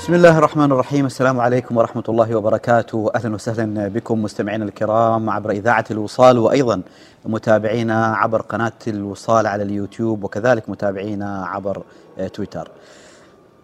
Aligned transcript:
بسم 0.00 0.14
الله 0.14 0.38
الرحمن 0.38 0.72
الرحيم 0.72 1.06
السلام 1.06 1.40
عليكم 1.40 1.76
ورحمة 1.76 2.02
الله 2.08 2.34
وبركاته 2.34 3.10
أهلا 3.14 3.34
وسهلا 3.34 3.88
بكم 3.88 4.22
مستمعينا 4.22 4.64
الكرام 4.64 5.30
عبر 5.30 5.50
إذاعة 5.50 5.84
الوصال 5.90 6.38
وأيضا 6.38 6.82
متابعينا 7.24 8.06
عبر 8.06 8.42
قناة 8.42 8.72
الوصال 8.88 9.46
على 9.46 9.62
اليوتيوب 9.62 10.24
وكذلك 10.24 10.68
متابعينا 10.70 11.46
عبر 11.46 11.82
تويتر 12.34 12.70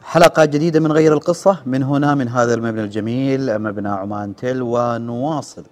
حلقة 0.03 0.45
جديدة 0.45 0.80
من 0.80 0.93
غير 0.93 1.12
القصة 1.12 1.59
من 1.67 1.83
هنا 1.83 2.14
من 2.14 2.29
هذا 2.29 2.55
المبنى 2.55 2.80
الجميل 2.84 3.59
مبنى 3.59 3.89
عمان 3.89 4.37
تل 4.37 4.62
ونواصل 4.62 5.64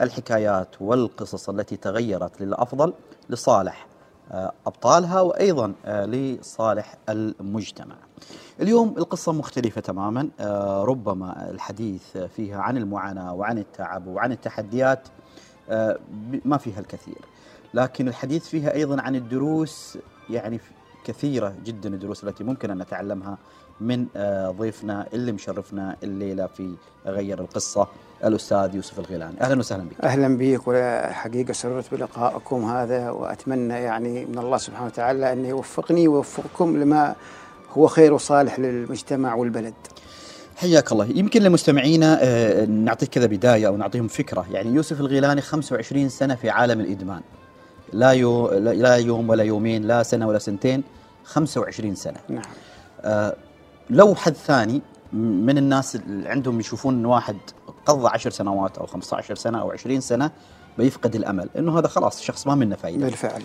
الحكايات 0.00 0.68
والقصص 0.80 1.48
التي 1.48 1.76
تغيرت 1.76 2.40
للأفضل 2.40 2.92
لصالح 3.30 3.86
أبطالها 4.66 5.20
وأيضا 5.20 5.72
لصالح 5.86 6.94
المجتمع 7.08 7.94
اليوم 8.60 8.94
القصة 8.98 9.32
مختلفة 9.32 9.80
تماما. 9.80 10.28
آه، 10.40 10.84
ربما 10.84 11.50
الحديث 11.50 12.16
فيها 12.16 12.60
عن 12.60 12.76
المعاناة 12.76 13.34
وعن 13.34 13.58
التعب 13.58 14.06
وعن 14.06 14.32
التحديات 14.32 15.08
آه، 15.70 15.98
ما 16.44 16.56
فيها 16.56 16.80
الكثير. 16.80 17.18
لكن 17.74 18.08
الحديث 18.08 18.48
فيها 18.48 18.74
أيضا 18.74 19.02
عن 19.02 19.16
الدروس 19.16 19.98
يعني 20.30 20.60
كثيرة 21.04 21.54
جدا 21.64 21.88
الدروس 21.94 22.24
التي 22.24 22.44
ممكن 22.44 22.70
أن 22.70 22.78
نتعلمها 22.78 23.38
من 23.80 24.06
آه، 24.16 24.50
ضيفنا 24.50 25.06
اللي 25.12 25.32
مشرفنا 25.32 25.96
الليلة 26.02 26.46
في 26.46 26.74
غير 27.06 27.40
القصة 27.40 27.88
الأستاذ 28.24 28.74
يوسف 28.74 28.98
الغيلاني. 28.98 29.40
أهلا 29.40 29.58
وسهلا 29.58 29.84
بك. 29.84 30.00
أهلا 30.04 30.36
بك 30.36 30.60
وحقيقه 30.66 31.52
سررت 31.52 31.94
بلقائكم 31.94 32.64
هذا 32.64 33.10
وأتمنى 33.10 33.74
يعني 33.74 34.26
من 34.26 34.38
الله 34.38 34.56
سبحانه 34.56 34.86
وتعالى 34.86 35.32
أن 35.32 35.44
يوفقني 35.44 36.08
ويوفقكم 36.08 36.76
لما 36.76 37.14
هو 37.72 37.86
خير 37.86 38.12
وصالح 38.12 38.58
للمجتمع 38.58 39.34
والبلد. 39.34 39.74
حياك 40.60 40.92
الله 40.92 41.06
يمكن 41.14 41.42
لمستمعينا 41.42 42.18
آه، 42.22 42.64
نعطيك 42.64 43.08
كذا 43.08 43.26
بداية 43.26 43.66
أو 43.66 43.76
نعطيهم 43.76 44.08
فكرة 44.08 44.46
يعني 44.50 44.74
يوسف 44.74 45.00
الغيلاني 45.00 45.40
25 45.40 46.08
سنة 46.08 46.34
في 46.34 46.50
عالم 46.50 46.80
الإدمان 46.80 47.20
لا, 47.92 48.10
يو 48.10 48.48
لا 48.50 48.96
يوم 48.96 49.28
ولا 49.28 49.42
يومين 49.42 49.82
لا 49.82 50.02
سنة 50.02 50.28
ولا 50.28 50.38
سنتين 50.38 50.82
25 51.24 51.94
سنة 51.94 52.16
نعم. 52.28 52.42
آه، 53.00 53.36
لو 53.90 54.14
حد 54.14 54.34
ثاني 54.34 54.82
من 55.12 55.58
الناس 55.58 55.96
اللي 55.96 56.28
عندهم 56.28 56.60
يشوفون 56.60 56.94
ان 56.94 57.06
واحد 57.06 57.36
قضى 57.86 58.08
10 58.08 58.30
سنوات 58.30 58.78
أو 58.78 58.86
15 58.86 59.34
سنة 59.34 59.60
أو 59.60 59.70
20 59.72 60.00
سنة 60.00 60.30
بيفقد 60.78 61.14
الأمل 61.14 61.48
إنه 61.58 61.78
هذا 61.78 61.88
خلاص 61.88 62.18
الشخص 62.18 62.46
ما 62.46 62.54
منه 62.54 62.76
فايدة 62.76 63.06
بالفعل. 63.06 63.42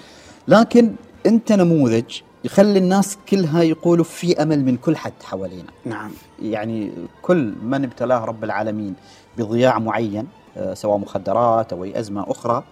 لكن 0.48 0.96
أنت 1.26 1.52
نموذج 1.52 2.22
يخلي 2.46 2.80
الناس 2.80 3.18
كلها 3.30 3.64
يقولوا 3.64 4.04
في 4.04 4.42
أمل 4.44 4.66
من 4.66 4.78
كل 4.78 4.98
حد 4.98 5.14
حوالينا 5.24 5.70
نعم. 5.86 6.12
يعني 6.42 6.92
كل 7.22 7.54
من 7.64 7.84
ابتلاه 7.84 8.26
رب 8.26 8.44
العالمين 8.44 8.96
بضياع 9.38 9.80
معين 9.80 10.28
آه، 10.58 10.74
سواء 10.74 10.98
مخدرات 10.98 11.74
أو 11.74 11.84
أي 11.84 12.00
أزمة 12.00 12.32
أخرى 12.32 12.64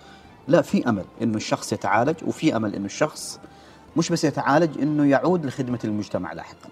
لا 0.47 0.61
في 0.61 0.89
أمل 0.89 1.05
إنه 1.21 1.37
الشخص 1.37 1.73
يتعالج 1.73 2.15
وفي 2.27 2.55
أمل 2.55 2.75
إنه 2.75 2.85
الشخص 2.85 3.39
مش 3.97 4.09
بس 4.09 4.23
يتعالج 4.23 4.81
إنه 4.81 5.05
يعود 5.05 5.45
لخدمة 5.45 5.79
المجتمع 5.83 6.33
لاحقا. 6.33 6.69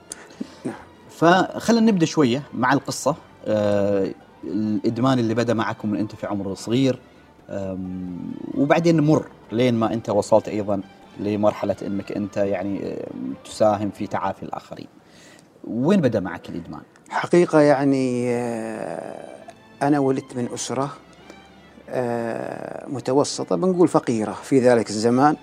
نعم. 0.66 0.76
فخلينا 1.10 1.92
نبدأ 1.92 2.06
شوية 2.06 2.44
مع 2.54 2.74
القصة 2.74 3.16
آه، 3.46 4.12
الإدمان 4.44 5.20
اللي 5.20 5.34
بدأ 5.34 5.54
معكم 5.54 5.90
من 5.90 6.00
أنت 6.00 6.16
في 6.16 6.28
عمر 6.28 6.56
صغير 6.56 7.00
وبعدين 8.58 8.98
نمر 8.98 9.26
لين 9.52 9.74
ما 9.74 9.94
أنت 9.94 10.10
وصلت 10.10 10.48
أيضا 10.50 10.82
لمرحلة 11.20 11.76
إنك 11.82 12.12
أنت 12.12 12.38
يعني 12.38 12.80
آه، 12.84 13.08
تساهم 13.46 13.90
في 13.90 14.08
تعافي 14.08 14.44
الآخرين. 14.44 14.88
وين 15.64 16.02
بدأ 16.02 16.20
معك 16.20 16.50
الإدمان؟ 16.50 16.82
حقيقة 17.10 17.60
يعني 17.60 18.30
آه، 18.36 19.26
أنا 19.82 20.00
ولدت 20.00 20.36
من 20.36 20.50
أسرة 20.54 20.94
آه، 21.90 22.88
متوسطة 22.88 23.56
بنقول 23.56 23.88
فقيرة 23.88 24.32
في 24.32 24.60
ذلك 24.60 24.90
الزمان 24.90 25.36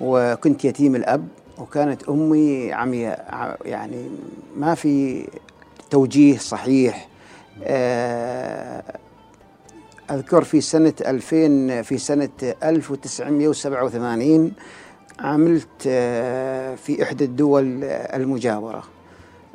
وكنت 0.00 0.64
يتيم 0.64 0.96
الأب 0.96 1.28
وكانت 1.58 2.08
أمي 2.08 2.72
عمياء 2.72 3.58
يعني 3.64 4.10
ما 4.56 4.74
في 4.74 5.26
توجيه 5.90 6.38
صحيح 6.38 7.08
أذكر 10.10 10.44
في 10.44 10.60
سنة 10.60 10.94
2000 11.00 11.82
في 11.82 11.98
سنة 11.98 12.28
1987 12.62 14.52
عملت 15.20 15.68
آه، 15.86 16.74
في 16.74 17.02
إحدى 17.02 17.24
الدول 17.24 17.84
المجاورة. 17.84 18.82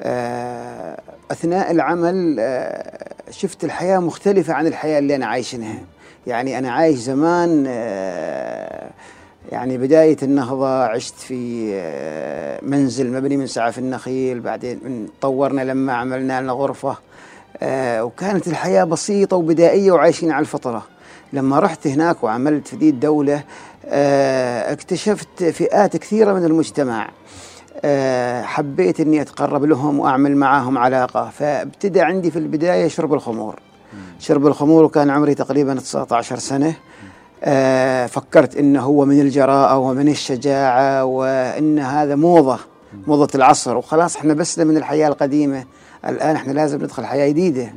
آه، 0.01 1.01
أثناء 1.31 1.71
العمل 1.71 2.35
آه، 2.39 3.13
شفت 3.31 3.63
الحياة 3.63 3.99
مختلفة 3.99 4.53
عن 4.53 4.67
الحياة 4.67 4.99
اللي 4.99 5.15
أنا 5.15 5.25
عايشنها 5.25 5.79
يعني 6.27 6.57
أنا 6.57 6.71
عايش 6.71 6.97
زمان 6.99 7.63
آه، 7.67 8.89
يعني 9.51 9.77
بداية 9.77 10.17
النهضة 10.23 10.83
عشت 10.83 11.15
في 11.15 11.69
آه، 11.73 12.59
منزل 12.63 13.11
مبني 13.11 13.37
من 13.37 13.47
سعف 13.47 13.79
النخيل 13.79 14.39
بعدين 14.39 15.07
طورنا 15.21 15.61
لما 15.61 15.93
عملنا 15.93 16.41
لنا 16.41 16.51
غرفة. 16.53 16.97
آه، 17.61 18.03
وكانت 18.03 18.47
الحياة 18.47 18.83
بسيطة 18.83 19.37
وبدائية 19.37 19.91
وعايشين 19.91 20.31
على 20.31 20.41
الفطرة. 20.41 20.87
لما 21.33 21.59
رحت 21.59 21.87
هناك 21.87 22.23
وعملت 22.23 22.67
في 22.67 22.75
ذي 22.75 22.89
الدولة 22.89 23.35
آه، 23.35 23.43
اكتشفت 24.71 25.43
فئات 25.43 25.97
كثيرة 25.97 26.33
من 26.33 26.43
المجتمع. 26.45 27.09
آه، 27.85 28.41
حبيت 28.41 28.99
إني 28.99 29.21
أتقرب 29.21 29.63
لهم 29.65 29.99
وأعمل 29.99 30.35
معاهم 30.37 30.77
علاقة. 30.77 31.29
فابتدى 31.29 32.01
عندي 32.01 32.31
في 32.31 32.39
البداية 32.39 32.87
شرب 32.87 33.13
الخمور. 33.13 33.59
شرب 34.19 34.47
الخمور 34.47 34.83
وكان 34.83 35.09
عمري 35.09 35.35
تقريبا 35.35 35.73
19 35.75 36.39
سنة. 36.39 36.73
آه، 37.43 38.05
فكرت 38.05 38.55
إنه 38.57 38.81
هو 38.81 39.05
من 39.05 39.21
الجراءة 39.21 39.77
ومن 39.77 40.07
الشجاعة 40.09 41.05
وإن 41.05 41.79
هذا 41.79 42.15
موضة 42.15 42.59
موضة 43.07 43.29
العصر. 43.35 43.77
وخلاص 43.77 44.15
إحنا 44.15 44.33
بسنا 44.33 44.63
من 44.65 44.77
الحياة 44.77 45.07
القديمة. 45.07 45.63
الآن 46.07 46.35
إحنا 46.35 46.51
لازم 46.51 46.83
ندخل 46.83 47.05
حياة 47.05 47.27
جديدة. 47.29 47.73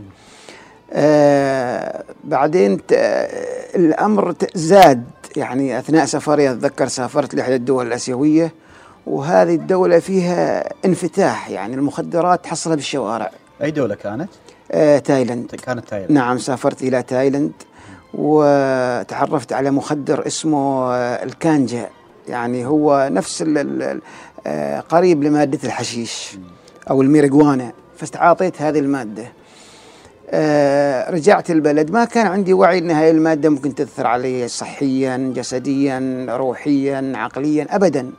آه 0.93 2.05
بعدين 2.25 2.79
آه، 2.93 3.29
ت- 4.39 4.57
زاد. 4.57 5.05
يعني 5.37 5.79
أثناء 5.79 6.05
سفري 6.05 6.51
أتذكر 6.51 6.89
سافرت 6.89 7.35
لاحدى 7.35 7.55
الدول 7.55 7.87
الآسيوية 7.87 8.53
وهذه 9.07 9.55
الدولة 9.55 9.99
فيها 9.99 10.65
انفتاح 10.85 11.51
يعني 11.51 11.75
المخدرات 11.75 12.45
تحصلها 12.45 12.77
بالشوارع. 12.77 13.31
أي 13.63 13.71
دولة 13.71 13.95
كانت؟ 13.95 14.29
آه 14.73 14.99
تايلاند. 14.99 15.47
كانت 15.55 15.89
تايلاند. 15.89 16.13
نعم 16.13 16.39
سافرت 16.39 16.83
إلى 16.83 17.03
تايلاند 17.03 17.53
وتعرفت 18.15 19.53
على 19.53 19.71
مخدر 19.71 20.27
اسمه 20.27 20.95
آه، 20.95 21.25
الكانجا. 21.25 21.89
يعني 22.29 22.67
هو 22.67 23.09
نفس 23.13 23.43
ال- 23.43 23.59
ال- 23.59 23.83
ال- 23.83 24.01
آه، 24.47 24.81
قريب 24.81 25.23
لمادة 25.25 25.59
الحشيش 25.65 26.39
أو 26.91 27.03
الميريجوانا 27.03 27.73
فاستعاطيت 27.97 28.63
هذه 28.63 28.79
المادة. 28.79 29.23
آه، 29.23 29.31
رجعت 31.11 31.51
البلد. 31.51 31.91
ما 31.91 32.05
كان 32.05 32.27
عندي 32.27 32.53
وعي 32.53 32.79
إن 32.79 32.91
هاي 32.91 33.11
المادة 33.11 33.49
ممكن 33.49 33.75
تأثر 33.75 34.07
علي 34.07 34.49
صحيا 34.49 35.33
جسديا 35.37 36.27
روحيا 36.29 37.13
عقليا 37.17 37.67
ابدا. 37.71 38.11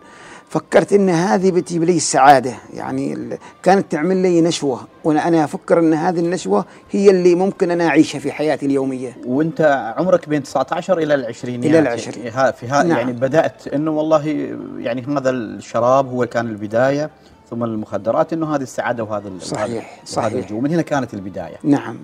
فكرت 0.50 0.94
إن 0.94 1.10
هذه 1.10 1.52
بتجيب 1.52 1.84
لي 1.84 1.98
السعادة. 1.98 2.54
يعني 2.74 3.38
كانت 3.64 3.92
تعمل 3.92 4.18
لي 4.18 4.42
نشوة. 4.42 4.88
وأنا 5.04 5.28
أنا 5.28 5.44
أفكر 5.44 5.80
إن 5.80 5.94
هذه 5.94 6.20
النشوة 6.20 6.66
هي 6.92 7.10
اللي 7.10 7.36
ممكن 7.36 7.72
أنا 7.72 7.88
أعيشها 7.88 8.20
في 8.20 8.32
حياتي 8.32 8.66
اليومية. 8.66 9.18
وأنت 9.26 9.94
عمرك 9.98 10.30
بين 10.30 10.44
19 10.44 10.98
إلى 10.98 11.14
العشرينيات؟ 11.16 11.70
إلى 11.70 11.80
العشرين. 11.80 12.26
يعني 12.26 12.54
في 12.54 12.68
ها 12.68 12.84
نعم. 12.84 12.98
يعني 12.98 13.14
بدأت 13.14 13.68
إنه 13.68 13.92
والله 13.92 14.28
يعني 14.78 15.06
هذا 15.18 15.30
الشراب 15.30 16.10
هو 16.10 16.26
كان 16.26 16.48
البداية. 16.48 17.10
ثم 17.52 17.64
المخدرات 17.64 18.34
إنه 18.34 18.56
هذه 18.56 18.62
السعادة 18.62 19.04
وهذا 19.04 19.32
صحيح، 19.42 19.62
وهذا- 19.84 20.06
صحيح. 20.06 20.34
الجو 20.34 20.60
من 20.60 20.72
هنا 20.72 20.82
كانت 20.82 21.14
البداية. 21.14 21.58
نعم. 21.64 21.98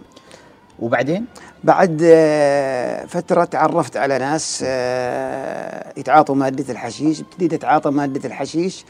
وبعدين؟ 0.79 1.25
بعد 1.63 2.01
آه، 2.05 3.05
فترة 3.05 3.45
تعرفت 3.45 3.97
على 3.97 4.17
ناس 4.19 4.63
آه، 4.67 5.93
يتعاطوا 5.97 6.35
مادة 6.35 6.71
الحشيش 6.73 7.21
ابتديت 7.21 7.53
أتعاطى 7.53 7.89
مادة 7.89 8.27
الحشيش. 8.27 8.85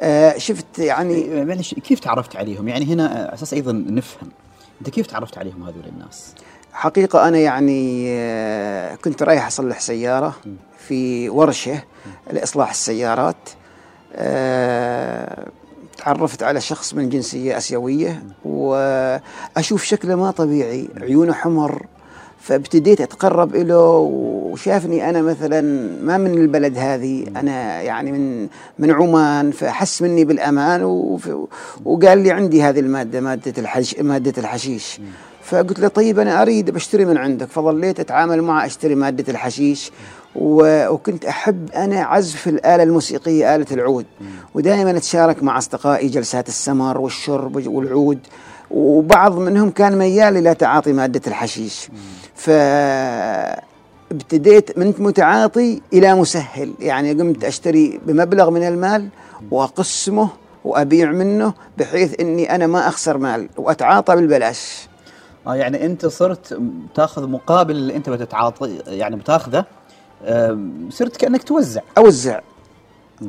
آه، 0.00 0.38
شفت 0.38 0.78
يعني 0.78 1.14
إيه، 1.14 1.44
معلش 1.44 1.74
كيف 1.74 2.00
تعرفت 2.00 2.36
عليهم؟ 2.36 2.68
يعني 2.68 2.84
هنا 2.94 3.06
على 3.08 3.34
أساس 3.34 3.54
أيضا 3.54 3.72
نفهم. 3.72 4.28
أنت 4.80 4.90
كيف 4.90 5.06
تعرفت 5.06 5.38
عليهم 5.38 5.62
هذول 5.62 5.84
الناس؟ 5.86 6.34
حقيقة 6.72 7.28
أنا 7.28 7.38
يعني 7.38 8.96
كنت 8.96 9.22
رايح 9.22 9.46
أصلح 9.46 9.80
سيارة 9.80 10.34
في 10.78 11.28
ورشة 11.30 11.82
لإصلاح 12.32 12.70
السيارات. 12.70 13.36
تعرفت 16.04 16.42
على 16.42 16.60
شخص 16.60 16.94
من 16.94 17.08
جنسية 17.08 17.56
أسيوية 17.56 18.22
وأشوف 18.44 19.84
شكله 19.84 20.14
ما 20.14 20.30
طبيعي 20.30 20.88
عيونه 21.00 21.32
حمر 21.32 21.86
فابتديت 22.40 23.00
أتقرب 23.00 23.56
له 23.56 23.86
وشافني 24.52 25.10
أنا 25.10 25.22
مثلا 25.22 25.60
ما 26.02 26.18
من 26.18 26.34
البلد 26.34 26.78
هذه 26.78 27.26
أنا 27.36 27.82
يعني 27.82 28.12
من 28.12 28.48
من 28.78 28.90
عمان 28.90 29.50
فحس 29.50 30.02
مني 30.02 30.24
بالأمان 30.24 30.82
وقال 31.84 32.18
لي 32.18 32.30
عندي 32.30 32.62
هذه 32.62 32.80
المادة 32.80 33.20
مادة 33.20 33.54
الحش 33.58 33.96
مادة 34.00 34.32
الحشيش. 34.38 35.00
فقلت 35.42 35.80
له 35.80 35.88
طيب 35.88 36.18
أنا 36.18 36.42
أريد 36.42 36.70
بشتري 36.70 37.04
من 37.04 37.16
عندك 37.16 37.48
فظليت 37.48 38.00
أتعامل 38.00 38.42
معه 38.42 38.66
أشتري 38.66 38.94
مادة 38.94 39.32
الحشيش. 39.32 39.90
وكنت 40.36 41.24
أحب 41.24 41.70
أنا 41.70 42.02
عزف 42.02 42.48
الآلة 42.48 42.82
الموسيقية 42.82 43.56
آلة 43.56 43.66
العود. 43.72 44.06
ودائما 44.54 44.90
أتشارك 44.96 45.42
مع 45.42 45.58
أصدقائي 45.58 46.08
جلسات 46.08 46.48
السمر 46.48 46.98
والشرب 46.98 47.66
والعود. 47.66 48.18
وبعض 48.70 49.38
منهم 49.38 49.70
كان 49.70 49.98
ميال 49.98 50.36
إلى 50.36 50.54
تعاطي 50.54 50.92
مادة 50.92 51.20
الحشيش. 51.26 51.88
فابتديت 54.10 54.78
من 54.78 54.94
متعاطي 54.98 55.82
إلى 55.92 56.14
مسهل. 56.14 56.74
يعني 56.80 57.12
قمت 57.12 57.44
أشتري 57.44 58.00
بمبلغ 58.06 58.50
من 58.50 58.62
المال 58.68 59.08
وأقسمه 59.50 60.28
وأبيع 60.64 61.10
منه 61.10 61.54
بحيث 61.78 62.20
إني 62.20 62.54
أنا 62.54 62.66
ما 62.66 62.88
أخسر 62.88 63.18
مال 63.18 63.48
وأتعاطى 63.56 64.16
بالبلاش. 64.16 64.88
آه 65.46 65.54
يعني 65.54 65.86
أنت 65.86 66.06
صرت 66.06 66.60
تاخذ 66.94 67.28
مقابل 67.28 67.76
اللي 67.76 67.96
أنت 67.96 68.10
بتتعاطي 68.10 68.78
يعني 68.86 69.16
بتاخذه؟ 69.16 69.64
صرت 70.90 71.16
كأنك 71.16 71.42
توزع. 71.42 71.80
أوزع. 71.98 72.40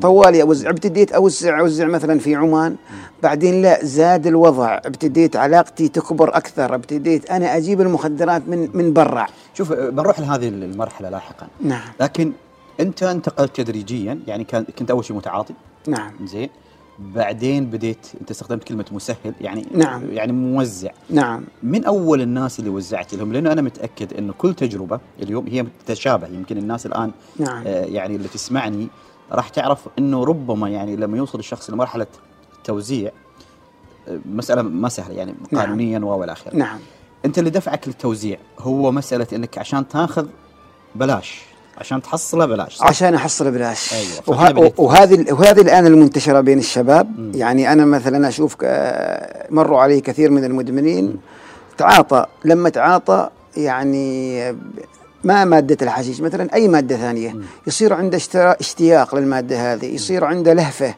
طوالي 0.02 0.42
أوزع. 0.42 0.70
ابتديت 0.70 1.12
أوزع 1.12 1.60
أوزع 1.60 1.86
مثلا 1.86 2.20
في 2.20 2.36
عمان. 2.36 2.76
بعدين 3.24 3.62
لا 3.62 3.86
زاد 3.86 4.28
الوضع. 4.28 4.78
ابتديت 4.86 5.36
علاقتي 5.36 5.88
تكبر 5.88 6.38
أكثر. 6.38 6.76
ابتديت 6.76 7.32
أنا 7.32 7.58
أجيب 7.58 7.82
المخدرات 7.82 8.42
من 8.48 8.70
من 8.74 8.94
برا. 8.94 9.28
شوف 9.54 9.72
آه، 9.72 9.90
بنروح 9.90 10.20
لهذه 10.20 10.48
المرحلة 10.48 11.10
لاحقا. 11.10 11.48
نعم. 11.62 11.82
لكن 12.00 12.34
أنت 12.80 13.04
انتقلت 13.04 13.56
تدريجيا 13.56 14.20
يعني 14.28 14.44
كنت 14.80 14.92
أول 14.92 15.06
شيء 15.06 15.16
متعاطي. 15.18 15.54
نعم. 15.88 16.12
زين. 16.26 16.50
بعدين 17.02 17.66
بديت 17.66 18.08
انت 18.22 18.32
استخدمت 18.32 18.64
كلمة 18.64 18.86
مسهل 18.92 19.34
يعني 19.42 19.68
نعم. 19.74 20.12
يعني 20.12 20.32
موزع. 20.32 20.92
نعم. 21.10 21.44
من 21.64 21.86
أول 21.86 22.22
الناس 22.22 22.60
اللي 22.60 22.70
وزعت 22.70 23.14
لهم؟ 23.14 23.34
لأنه 23.34 23.52
أنا 23.52 23.62
متأكد 23.62 24.14
انه 24.14 24.34
كل 24.34 24.54
تجربة 24.54 25.00
اليوم 25.22 25.48
هي 25.48 25.66
تتشابه 25.86 26.28
يمكن 26.28 26.58
الناس 26.58 26.86
الآن 26.86 27.12
نعم. 27.40 27.64
آه 27.68 27.86
يعني 27.86 28.16
اللي 28.16 28.28
تسمعني 28.28 28.88
راح 29.32 29.50
تعرف 29.50 29.88
إنه 30.00 30.24
ربما 30.24 30.70
يعني 30.70 30.96
لما 30.96 31.18
يوصل 31.18 31.40
الشخص 31.40 31.70
لمرحلة 31.70 32.08
التوزيع 32.58 33.12
آه، 34.08 34.20
مسألة 34.26 34.62
ما 34.62 34.90
سهلة 34.90 35.16
يعني 35.16 35.34
نعم. 35.52 35.62
قانونيا 35.62 36.00
والى 36.00 36.32
آخره. 36.32 36.56
نعم. 36.56 36.80
أنت 37.26 37.40
اللي 37.40 37.50
دفعك 37.50 37.88
للتوزيع 37.88 38.38
هو 38.60 38.92
مسألة 38.92 39.28
إنك 39.34 39.58
عشان 39.58 39.88
تاخذ 39.88 40.28
بلاش. 40.96 41.51
عشان 41.78 42.02
تحصله 42.02 42.46
بلاش 42.46 42.76
صح؟ 42.76 42.88
عشان 42.88 43.14
احصل 43.16 43.52
بلاش. 43.52 43.94
أيوة، 43.94 44.22
وه... 44.28 44.74
وهذه 44.78 45.34
وهذه 45.34 45.62
الآن 45.62 45.88
المنتشرة 45.88 46.40
بين 46.42 46.60
الشباب. 46.60 47.32
يعني 47.36 47.72
أنا 47.74 47.86
مثلا 47.86 48.28
أشوف 48.28 48.56
ك- 48.56 49.48
مروا 49.50 49.80
علي 49.82 50.02
كثير 50.02 50.32
من 50.32 50.44
المدمنين. 50.44 51.18
تعاطى 51.78 52.26
لما 52.46 52.70
تعاطى 52.70 53.30
يعني 53.58 54.52
ما 55.24 55.46
مادة 55.46 55.78
الحشيش 55.82 56.22
مثلا 56.22 56.54
أي 56.54 56.68
مادة 56.68 56.98
ثانية. 56.98 57.36
يصير 57.68 57.94
عنده 57.94 58.18
اشتياق 58.36 59.16
للمادة 59.16 59.74
هذه 59.74 59.86
يصير 59.96 60.24
عنده 60.26 60.54
لهفة. 60.54 60.96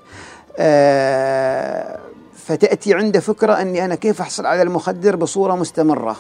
آه، 0.58 1.98
فتأتي 2.46 2.94
عنده 2.94 3.20
فكرة 3.20 3.54
أني 3.62 3.86
أنا 3.86 3.96
كيف 3.96 4.22
أحصل 4.22 4.46
على 4.46 4.62
المخدر 4.62 5.16
بصورة 5.16 5.56
مستمرة. 5.56 6.16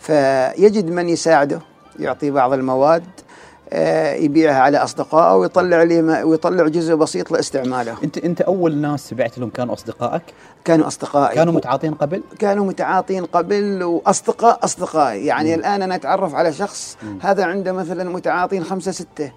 فيجد 0.00 0.90
من 0.90 1.08
يساعده 1.08 1.60
يعطي 1.98 2.30
بعض 2.30 2.52
المواد. 2.52 3.02
آه، 3.02 3.31
يبيعها 4.24 4.60
على 4.60 4.78
أصدقائه 4.78 5.36
ويطلع 5.36 5.82
لي 5.82 6.22
ويطلع 6.22 6.68
جزء 6.68 6.94
بسيط 6.94 7.30
لاستعماله. 7.30 7.96
انت 8.04 8.18
أنت 8.18 8.40
أول 8.40 8.76
ناس 8.76 9.14
بعت 9.14 9.38
لهم 9.38 9.50
كانوا 9.50 9.74
أصدقائك؟ 9.74 10.22
كانوا 10.64 10.86
أصدقائي. 10.86 11.34
كانوا 11.34 11.52
متعاطين 11.52 11.94
قبل؟ 11.94 12.22
كانوا 12.38 12.66
متعاطين 12.66 13.24
قبل 13.24 13.82
وأصدقاء 13.82 14.64
أصدقائي. 14.64 15.26
يعني 15.26 15.54
الآن 15.54 15.82
أنا 15.82 15.94
أتعرف 15.94 16.34
على 16.34 16.52
شخص 16.52 16.96
هذا 17.20 17.44
عنده 17.44 17.72
مثلا 17.72 18.10
متعاطين 18.10 18.64
خمسة 18.64 18.90
ستة 18.90 19.32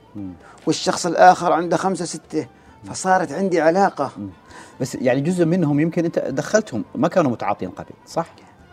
والشخص 0.68 1.06
الآخر 1.06 1.54
عنده 1.54 1.78
خمسة 1.78 2.06
ستة. 2.06 2.48
فصارت 2.90 3.32
عندي 3.32 3.62
علاقة. 3.62 4.12
بس 4.82 4.96
يعني 4.96 5.22
جزء 5.22 5.46
منهم 5.46 5.80
يمكن 5.80 6.06
أنت 6.06 6.20
دخلتهم 6.20 6.84
ما 6.96 7.08
كانوا 7.08 7.32
متعاطين 7.32 7.70
قبل 7.70 7.92
صح؟ 8.08 8.28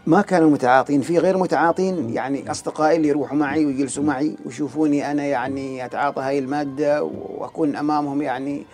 ما 0.06 0.22
كانوا 0.22 0.50
متعاطين. 0.50 1.00
في 1.00 1.18
غير 1.18 1.38
متعاطين 1.38 2.10
يعني 2.10 2.50
أصدقائي 2.50 2.96
اللي 2.96 3.08
يروحوا 3.08 3.36
معي 3.36 3.64
ويجلسوا 3.66 4.04
معي 4.04 4.36
ويشوفوني 4.46 5.10
أنا 5.10 5.24
يعني 5.24 5.84
أتعاطى 5.84 6.20
هاي 6.22 6.38
المادة 6.38 7.02
وأكون 7.04 7.76
أمامهم 7.76 8.22
يعني 8.22 8.66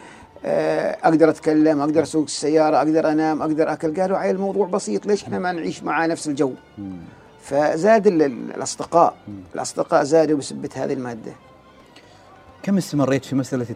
آه، 0.45 0.97
أقدر 1.05 1.29
أتكلم 1.31 1.81
أقدر 1.81 2.03
أسوق 2.03 2.23
السيارة 2.25 2.77
أقدر 2.77 3.13
أنام 3.13 3.43
أقدر 3.43 3.73
أكل. 3.73 4.01
قالوا 4.01 4.19
عيل 4.19 4.35
الموضوع 4.37 4.67
بسيط 4.67 5.07
ليش 5.07 5.23
إحنا 5.25 5.39
ما 5.39 5.53
نعيش 5.53 5.83
معاه 5.83 6.07
نفس 6.07 6.29
الجو؟ 6.29 6.53
فزاد 7.43 8.07
ال- 8.07 8.23
ال- 8.23 8.53
الاصدقاء 8.55 9.15
الأصدقاء 9.55 10.05
زادوا 10.05 10.39
بسبة 10.39 10.69
هذه 10.75 10.93
المادة. 10.93 11.33
كم 12.63 12.77
استمريت 12.77 13.25
في 13.25 13.37
مسألة 13.37 13.67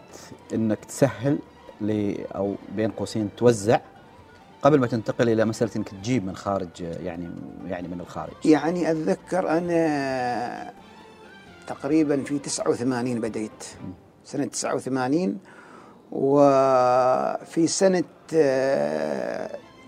إنك 0.53 0.85
تسهل 0.85 1.37
ل 1.81 2.15
أو 2.35 2.55
بين 2.75 2.91
قوسين 2.91 3.29
توزع؟ 3.37 3.79
قبل 4.63 4.79
ما 4.79 4.87
تنتقل 4.87 5.29
إلى 5.29 5.45
مسألة 5.45 5.71
إنك 5.75 5.89
تجيب 5.89 6.25
من 6.25 6.35
خارج 6.35 6.69
يعني 6.81 7.29
يعني 7.67 7.87
من 7.87 7.99
الخارج. 7.99 8.33
يعني 8.45 8.91
أتذكر 8.91 9.49
أنا 9.49 10.73
تقريبا 11.67 12.23
في 12.23 12.39
89 12.39 13.21
بديت. 13.21 13.63
سنة 14.25 14.45
89 14.45 15.37
وفي 16.11 17.67
سنة 17.67 18.03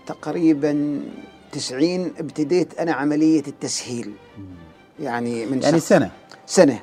تقريبا 0.06 1.00
90 1.52 2.12
ابتديت 2.18 2.78
أنا 2.78 2.92
عملية 2.92 3.42
التسهيل. 3.48 4.12
يعني 5.00 5.46
من 5.46 5.62
يعني 5.62 5.80
سنة. 5.80 6.10
سنة. 6.46 6.80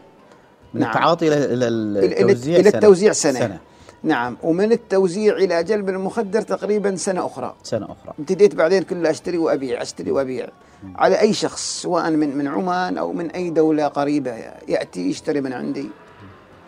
من 0.74 0.81
نعم. 0.81 0.89
التعاطي 0.89 1.28
إلى 1.28 1.46
إلى 1.46 1.68
التوزيع 1.68 2.60
إلى. 2.60 2.69
التوزيع 2.69 3.12
سنة. 3.12 3.60
نعم. 4.04 4.38
ومن 4.44 4.72
التوزيع 4.72 5.34
إلى 5.36 5.64
جلب 5.64 5.90
المخدر 5.90 6.42
تقريبا 6.42 6.96
سنة 6.96 7.26
أخرى. 7.26 7.56
سنة 7.64 7.86
أخرى. 7.86 8.14
ابتديت 8.20 8.56
بعدين 8.56 8.84
كله 8.84 9.10
أشتري 9.10 9.38
وأبيع 9.38 9.82
أشتري 9.82 10.12
وأبيع. 10.12 10.48
على 10.96 11.20
أي 11.20 11.34
شخص 11.34 11.82
سواء 11.82 12.12
من 12.12 12.38
من 12.38 12.48
عمان 12.48 12.98
أو 12.98 13.14
من 13.14 13.32
أي 13.32 13.50
دولة 13.50 13.88
قريبة 13.88 14.32
يأتي 14.68 15.10
يشتري 15.10 15.42
من 15.42 15.54
عندي. 15.54 15.90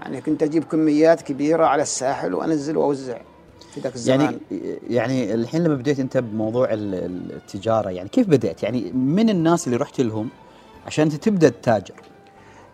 يعني 0.01 0.21
كنت 0.21 0.43
أجيب 0.43 0.63
كميات 0.63 1.21
كبيرة 1.21 1.65
على 1.65 1.81
الساحل 1.81 2.33
وأنزل 2.33 2.77
وأوزع. 2.77 3.17
في 3.73 3.81
ذاك 3.81 3.95
الزمان. 3.95 4.19
يعني 4.21 4.37
يعني 4.89 5.33
الحين 5.33 5.63
لما 5.63 5.75
بديت 5.75 5.99
أنت 5.99 6.17
بموضوع 6.17 6.73
ال- 6.73 6.95
ال- 6.95 7.31
التجارة 7.35 7.89
يعني 7.89 8.09
كيف 8.09 8.27
بديت؟ 8.27 8.63
يعني 8.63 8.91
من 8.91 9.29
الناس 9.29 9.67
اللي 9.67 9.77
رحت 9.77 10.01
لهم 10.01 10.29
عشان 10.87 11.03
انت 11.05 11.15
تبدأ 11.15 11.49
تتاجر؟ 11.49 11.93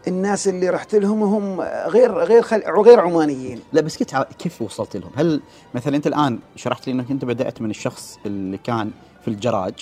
الناس 0.08 0.48
اللي 0.48 0.70
رحت 0.70 0.96
لهم 0.96 1.24
هم 1.24 1.62
غير 1.88 2.14
غير 2.14 2.42
خل... 2.42 2.64
غير 2.68 3.00
عمانيين. 3.00 3.60
لا 3.74 3.82
بس 3.82 3.98
كيف 3.98 4.18
كيف 4.18 4.62
وصلت 4.62 4.98
لهم؟ 4.98 5.12
هل 5.16 5.42
مثلا 5.76 5.96
أنت 5.96 6.08
الآن 6.08 6.40
شرحت 6.56 6.88
لي 6.88 6.94
أنك 6.94 7.12
أنت 7.12 7.26
بدأت 7.26 7.62
من 7.62 7.70
الشخص 7.70 8.20
اللي 8.26 8.58
كان 8.58 8.92
في 9.22 9.28
الجراج 9.28 9.74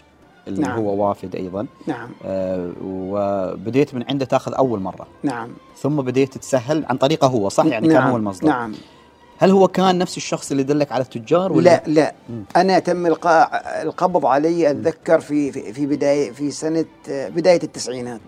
اللي 0.47 0.61
نعم. 0.61 0.79
هو 0.79 1.07
وافد 1.07 1.35
أيضا 1.35 1.67
نعم. 1.87 2.09
آه 2.25 2.71
وبديت 2.83 3.95
من 3.95 4.03
عنده 4.09 4.25
تأخذ 4.25 4.53
أول 4.53 4.79
مرة. 4.79 5.07
نعم. 5.23 5.49
ثم 5.77 5.95
بديت 6.01 6.33
تتسهل 6.33 6.85
عن 6.85 6.97
طريقه 6.97 7.27
هو 7.27 7.49
صح؟ 7.49 7.65
يعني 7.65 7.87
كان 7.87 7.97
نعم. 7.97 8.11
هو 8.11 8.17
المصدر. 8.17 8.47
نعم. 8.47 8.73
هل 9.37 9.51
هو 9.51 9.67
كان 9.67 9.97
نفس 9.97 10.17
الشخص 10.17 10.51
اللي 10.51 10.63
دلك 10.63 10.91
على 10.91 11.03
التجار 11.03 11.53
ولا؟ 11.53 11.63
لا 11.63 11.83
لا. 11.87 12.13
أنا 12.55 12.79
تم 12.79 13.05
إلقاء 13.05 13.63
القبض 13.81 14.25
علي 14.25 14.71
أتذكر 14.71 15.19
في 15.19 15.51
في 15.51 15.73
في 15.73 15.85
بدايه 15.85 16.31
في 16.31 16.51
سنة 16.51 16.85
بداية 17.09 17.63
التسعينات. 17.63 18.21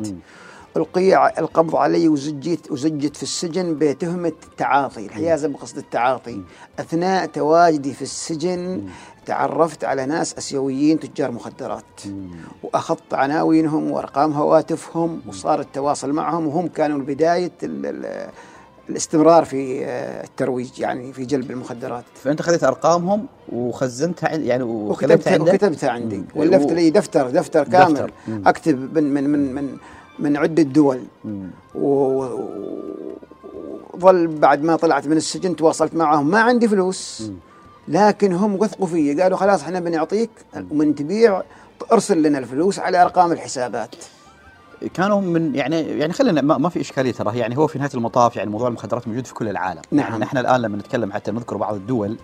القي 0.77 1.39
القبض 1.39 1.75
علي 1.75 2.07
وزجت 2.07 2.71
وزجت 2.71 3.15
في 3.17 3.23
السجن 3.23 3.75
بتهمه 3.79 4.27
التعاطي 4.51 5.05
الحيازة 5.05 5.47
بقصد 5.47 5.77
التعاطي. 5.77 6.41
أثناء 6.79 7.25
تواجدي 7.25 7.93
في 7.93 8.01
السجن 8.01 8.83
تعرفت 9.25 9.83
على 9.83 10.05
ناس 10.05 10.37
أسيويين 10.37 10.99
تجار 10.99 11.31
مخدرات. 11.31 11.83
وأخذت 12.63 13.13
عناوينهم 13.13 13.91
وأرقام 13.91 14.31
هواتفهم 14.33 15.21
وصار 15.27 15.59
التواصل 15.59 16.11
معهم 16.13 16.47
وهم 16.47 16.67
كانوا 16.67 16.97
ال- 18.05 18.29
الاستمرار 18.89 19.45
في 19.45 19.85
آه، 19.85 20.23
الترويج 20.23 20.79
يعني 20.79 21.13
في 21.13 21.25
جلب 21.25 21.51
المخدرات. 21.51 22.03
فأنت 22.15 22.41
خذيت 22.41 22.63
أرقامهم 22.63 23.25
وخزنتها 23.53 24.29
يعني 24.29 24.63
وكتبتها 24.63 25.33
عندك 25.33 25.53
وكتبتها 25.53 25.89
عندي. 25.89 26.23
ولفت 26.35 26.71
لي 26.71 26.89
دفتر 26.89 27.29
دفتر 27.29 27.63
دفتر. 27.63 27.71
كامل. 27.71 28.11
مم. 28.27 28.47
أكتب 28.47 28.97
من 28.97 29.13
من 29.13 29.29
من 29.29 29.53
من 29.55 29.77
من 30.21 30.37
عدة 30.37 30.63
دول. 30.63 31.03
وظل 31.75 32.47
بعد 34.27 34.63
ما 34.63 34.75
طلعت 34.75 35.07
من 35.07 35.17
السجن 35.17 35.55
تواصلت 35.55 35.95
معهم. 35.95 36.27
ما 36.27 36.39
عندي 36.39 36.67
فلوس 36.67 37.31
لكن 37.87 38.33
هم 38.33 38.55
وثقوا 38.55 38.87
في 38.87 39.21
قالوا 39.21 39.37
خلاص 39.37 39.63
إحنا 39.63 39.79
بنعطيك 39.79 40.29
ومن 40.71 40.95
تبيع 40.95 41.41
ارسل 41.91 42.23
لنا 42.23 42.39
الفلوس 42.39 42.79
على 42.79 43.01
أرقام 43.01 43.31
الحسابات. 43.31 43.95
كانوا 44.93 45.21
من 45.21 45.55
يعني 45.55 45.81
يعني 45.81 46.13
خلينا 46.13 46.41
ما, 46.41 46.57
ما 46.57 46.69
في 46.69 46.81
إشكالية 46.81 47.11
ترى. 47.11 47.37
يعني 47.37 47.57
هو 47.57 47.67
في 47.67 47.79
نهاية 47.79 47.91
المطاف 47.93 48.35
يعني 48.35 48.49
موضوع 48.49 48.67
المخدرات 48.67 49.07
موجود 49.07 49.27
في 49.27 49.33
كل 49.33 49.49
العالم. 49.49 49.81
نعم. 49.91 50.11
يعني 50.11 50.21
نحن 50.21 50.37
الآن 50.37 50.61
لما 50.61 50.77
نتكلم 50.77 51.11
حتى 51.11 51.31
نذكر 51.31 51.57
بعض 51.57 51.75
الدول 51.75 52.17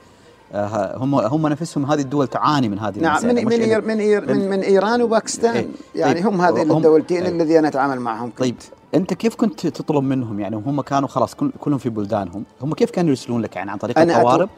هم 0.54 1.16
هم 1.16 1.48
نفسهم 1.48 1.86
هذه 1.92 2.02
الدول 2.02 2.28
تعاني 2.28 2.70
من 2.70 2.80
هذه 2.80 3.00
نعم 3.00 3.26
من 3.26 3.36
من 3.36 3.52
إير- 3.52 3.84
من 3.84 3.98
إير- 3.98 4.30
من, 4.30 4.50
من 4.50 4.60
إيران 4.60 5.02
وباكستان. 5.02 5.56
إيه. 5.56 5.68
يعني 5.96 6.14
طيب. 6.14 6.28
هم 6.28 6.42
هذين 6.42 6.72
الدولتين 6.72 7.24
إيه. 7.24 7.32
الذي 7.32 7.60
أنا 7.60 7.68
اتعامل 7.68 8.00
معهم. 8.00 8.32
طيب 8.38 8.56
أنت 8.96 9.14
كيف 9.14 9.36
كنت 9.36 9.68
تطلب 9.68 10.04
منهم؟ 10.04 10.40
يعني 10.40 10.56
هم 10.56 10.82
كانوا 10.82 11.08
خلاص 11.08 11.36
كل 11.36 11.52
كلهم 11.60 11.78
في 11.78 11.90
بلدانهم. 11.90 12.44
هم 12.62 12.74
كيف 12.74 12.92
كانوا 12.92 13.10
يرسلون 13.10 13.42
لك؟ 13.42 13.56
يعني 13.56 13.72
عن 13.72 13.78
طريق 13.78 14.00
أنا 14.00 14.18
القوارب 14.22 14.50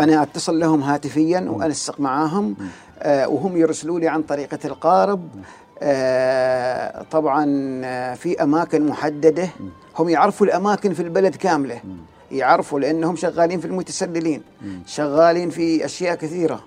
أنا 0.00 0.22
أتصل 0.22 0.58
لهم 0.60 0.82
هاتفيا 0.82 1.40
وأنسق 1.50 2.00
معاهم 2.00 2.56
آه 2.98 3.28
وهم 3.28 3.56
يرسلوا 3.56 4.00
لي 4.00 4.08
عن 4.08 4.22
طريقه 4.22 4.58
القارب. 4.64 5.28
آه 5.82 7.04
طبعا 7.10 7.46
آه 7.84 8.14
في 8.14 8.42
أماكن 8.42 8.86
محددة. 8.86 9.48
هم 9.98 10.08
يعرفوا 10.08 10.46
الأماكن 10.46 10.92
في 10.94 11.02
البلد 11.02 11.36
كاملة. 11.36 11.80
يعرفوا 12.32 12.80
لأنهم 12.80 13.16
شغالين 13.16 13.60
في 13.60 13.66
المتسللين 13.66 14.42
شغالين 14.86 15.50
في 15.50 15.84
أشياء 15.84 16.14
كثيرة. 16.14 16.60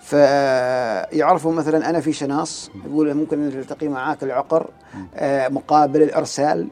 فيعرفوا 0.00 1.52
مثلا 1.52 1.90
أنا 1.90 2.00
في 2.00 2.12
شناص 2.12 2.70
يقول 2.86 3.14
ممكن 3.14 3.38
نلتقي 3.40 3.88
معاك 3.88 4.22
العقر 4.22 4.66
آه 5.14 5.48
مقابل 5.48 6.02
الأرسال. 6.02 6.68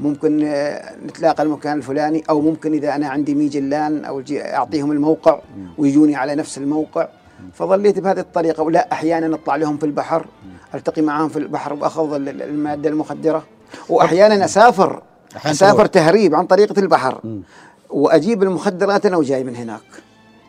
ممكن 0.00 0.42
آه، 0.44 0.94
نتلاقى 1.06 1.42
المكان 1.42 1.78
الفلاني 1.78 2.22
أو 2.30 2.40
ممكن 2.40 2.72
إذا 2.72 2.94
أنا 2.94 3.08
عندي 3.08 3.34
ميجلان 3.34 4.04
أو 4.04 4.22
أعطيهم 4.32 4.92
الموقع 4.92 5.40
ويجوني 5.78 6.16
على 6.16 6.34
نفس 6.34 6.58
الموقع. 6.58 7.08
فظليت 7.54 7.98
بهذه 7.98 8.20
الطريقة. 8.20 8.62
ولا 8.62 8.92
أحيانا 8.92 9.34
اطلع 9.34 9.56
لهم 9.56 9.76
في 9.76 9.86
البحر 9.86 10.26
ألتقي 10.74 11.02
معاهم 11.02 11.28
في 11.28 11.38
البحر 11.38 11.72
واخذ 11.74 12.12
ال- 12.14 12.28
ال- 12.28 12.42
المادة 12.42 12.88
المخدرة. 12.88 13.42
واحيانا 13.88 14.44
أسافر. 14.44 15.02
أسافر. 15.36 15.86
تهريب 15.86 16.34
عن 16.34 16.46
طريقة 16.46 16.80
البحر. 16.80 17.20
وأجيب 17.90 18.42
المخدرات 18.42 19.06
أنا 19.06 19.16
وجاي 19.16 19.44
من 19.44 19.56
هناك. 19.56 19.80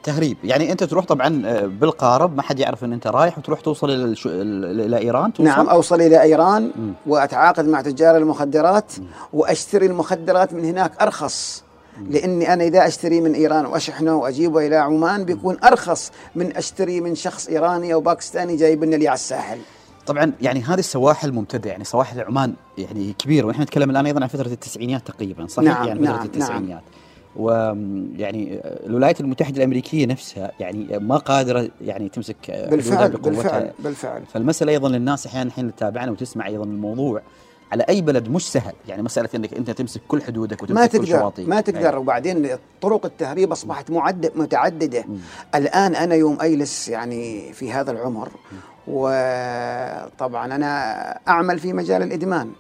تهريب. 0.04 0.38
يعني 0.44 0.72
أنت 0.72 0.84
تروح 0.84 1.06
طبعا 1.06 1.42
آه، 1.46 1.66
بالقارب 1.66 2.36
ما 2.36 2.42
حد 2.42 2.60
يعرف 2.60 2.84
إن 2.84 2.94
أنت 2.94 3.08
رايح 3.08 3.38
وتروح 3.38 3.62
توصل 3.62 3.90
إلى 3.90 4.04
الش- 4.04 4.28
ال- 4.28 4.82
إلى 4.82 4.98
إيران 4.98 5.34
توصل؟ 5.34 5.44
نعم 5.44 5.70
أوصل 5.70 6.02
إلى 6.02 6.22
إيران 6.22 6.72
وأتعاقد 7.08 7.68
مع 7.68 7.82
تجار 7.82 8.18
المخدرات 8.18 8.92
وأشتري 9.34 9.86
المخدرات 9.86 10.54
من 10.54 10.66
هناك 10.66 11.02
أرخص. 11.02 11.64
لأني 12.10 12.54
أنا 12.54 12.64
إذا 12.64 12.88
أشتري 12.88 13.22
من 13.22 13.34
إيران 13.34 13.66
وأشحنه 13.66 14.16
وأجيبه 14.16 14.68
إلى 14.68 14.76
عمان 14.76 15.26
بيكون 15.26 15.58
أرخص 15.64 16.12
من 16.36 16.58
أشتري 16.58 17.02
من 17.02 17.16
شخص 17.16 17.48
إيراني 17.48 17.94
أو 17.94 18.02
باكستاني 18.02 18.56
جايب 18.56 18.84
لنا 18.84 18.96
لي 18.96 19.08
على 19.08 19.16
الساحل. 19.16 19.58
طبعا 20.06 20.34
يعني 20.42 20.62
هذه 20.62 20.80
السواحل 20.80 21.32
ممتدة 21.32 21.70
يعني 21.70 21.84
سواحل 21.84 22.22
عمان 22.22 22.54
يعني 22.78 23.14
كبيرة 23.14 23.46
ونحن 23.46 23.62
نتكلم 23.62 23.90
الآن 23.90 24.06
أيضا 24.06 24.22
عن 24.22 24.28
فترة 24.28 24.48
التسعينيات 24.48 25.08
تقريبا 25.08 25.48
صحيح؟ 25.48 25.70
نعم، 25.70 25.88
يعني 25.88 26.00
فترة 26.00 26.12
نعم، 26.12 26.26
التسعينيات. 26.26 26.84
ويعني 27.36 28.60
الولايات 28.64 29.22
المتحدة 29.22 29.58
الأمريكية 29.58 30.06
نفسها 30.06 30.52
يعني 30.60 31.00
ما 31.00 31.18
قادرة 31.18 31.70
يعني 31.82 32.10
تمسك 32.10 32.68
بالفعل. 32.72 33.12
بالفعل 33.12 33.72
بالفعل. 33.80 34.26
فالمسألة 34.26 34.72
أيضا 34.72 34.90
للناس 34.90 35.26
أحيانا 35.26 35.48
الحين 35.48 35.76
تتابعنا 35.76 36.12
وتسمع 36.12 36.48
أيضا 36.48 36.64
الموضوع 36.64 37.22
على 37.72 37.84
أي 37.90 38.02
بلد 38.02 38.30
مش 38.30 38.52
سهل 38.52 38.74
يعني 38.88 39.02
مسألة 39.02 39.30
إنك 39.36 39.54
أنت 39.54 39.72
تمسك 39.72 40.02
كل 40.08 40.22
حدودك 40.22 40.64
وتمسك 40.64 40.82
ما 40.82 40.86
كل 40.86 40.98
تقدر 40.98 41.20
شواطئك. 41.20 41.48
ما 41.48 41.62
تقدر. 41.62 41.98
وبعدين 41.98 42.50
طرق 42.82 43.06
التهريب 43.06 43.52
أصبحت 43.52 43.92
معد 43.92 44.32
متعددة. 44.36 45.06
الآن 45.56 45.96
أنا 45.96 46.16
يوم 46.16 46.38
أجلس 46.42 46.90
يعني 46.90 47.54
في 47.54 47.72
هذا 47.72 47.92
العمر 47.92 48.30
وطبعا 48.88 50.56
أنا 50.56 50.94
أعمل 51.28 51.60
في 51.60 51.74
مجال 51.74 52.04
الإدمان 52.04 52.52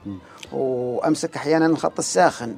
وأمسك 0.54 1.36
أحيانا 1.36 1.66
الخط 1.66 2.00
الساخن. 2.00 2.56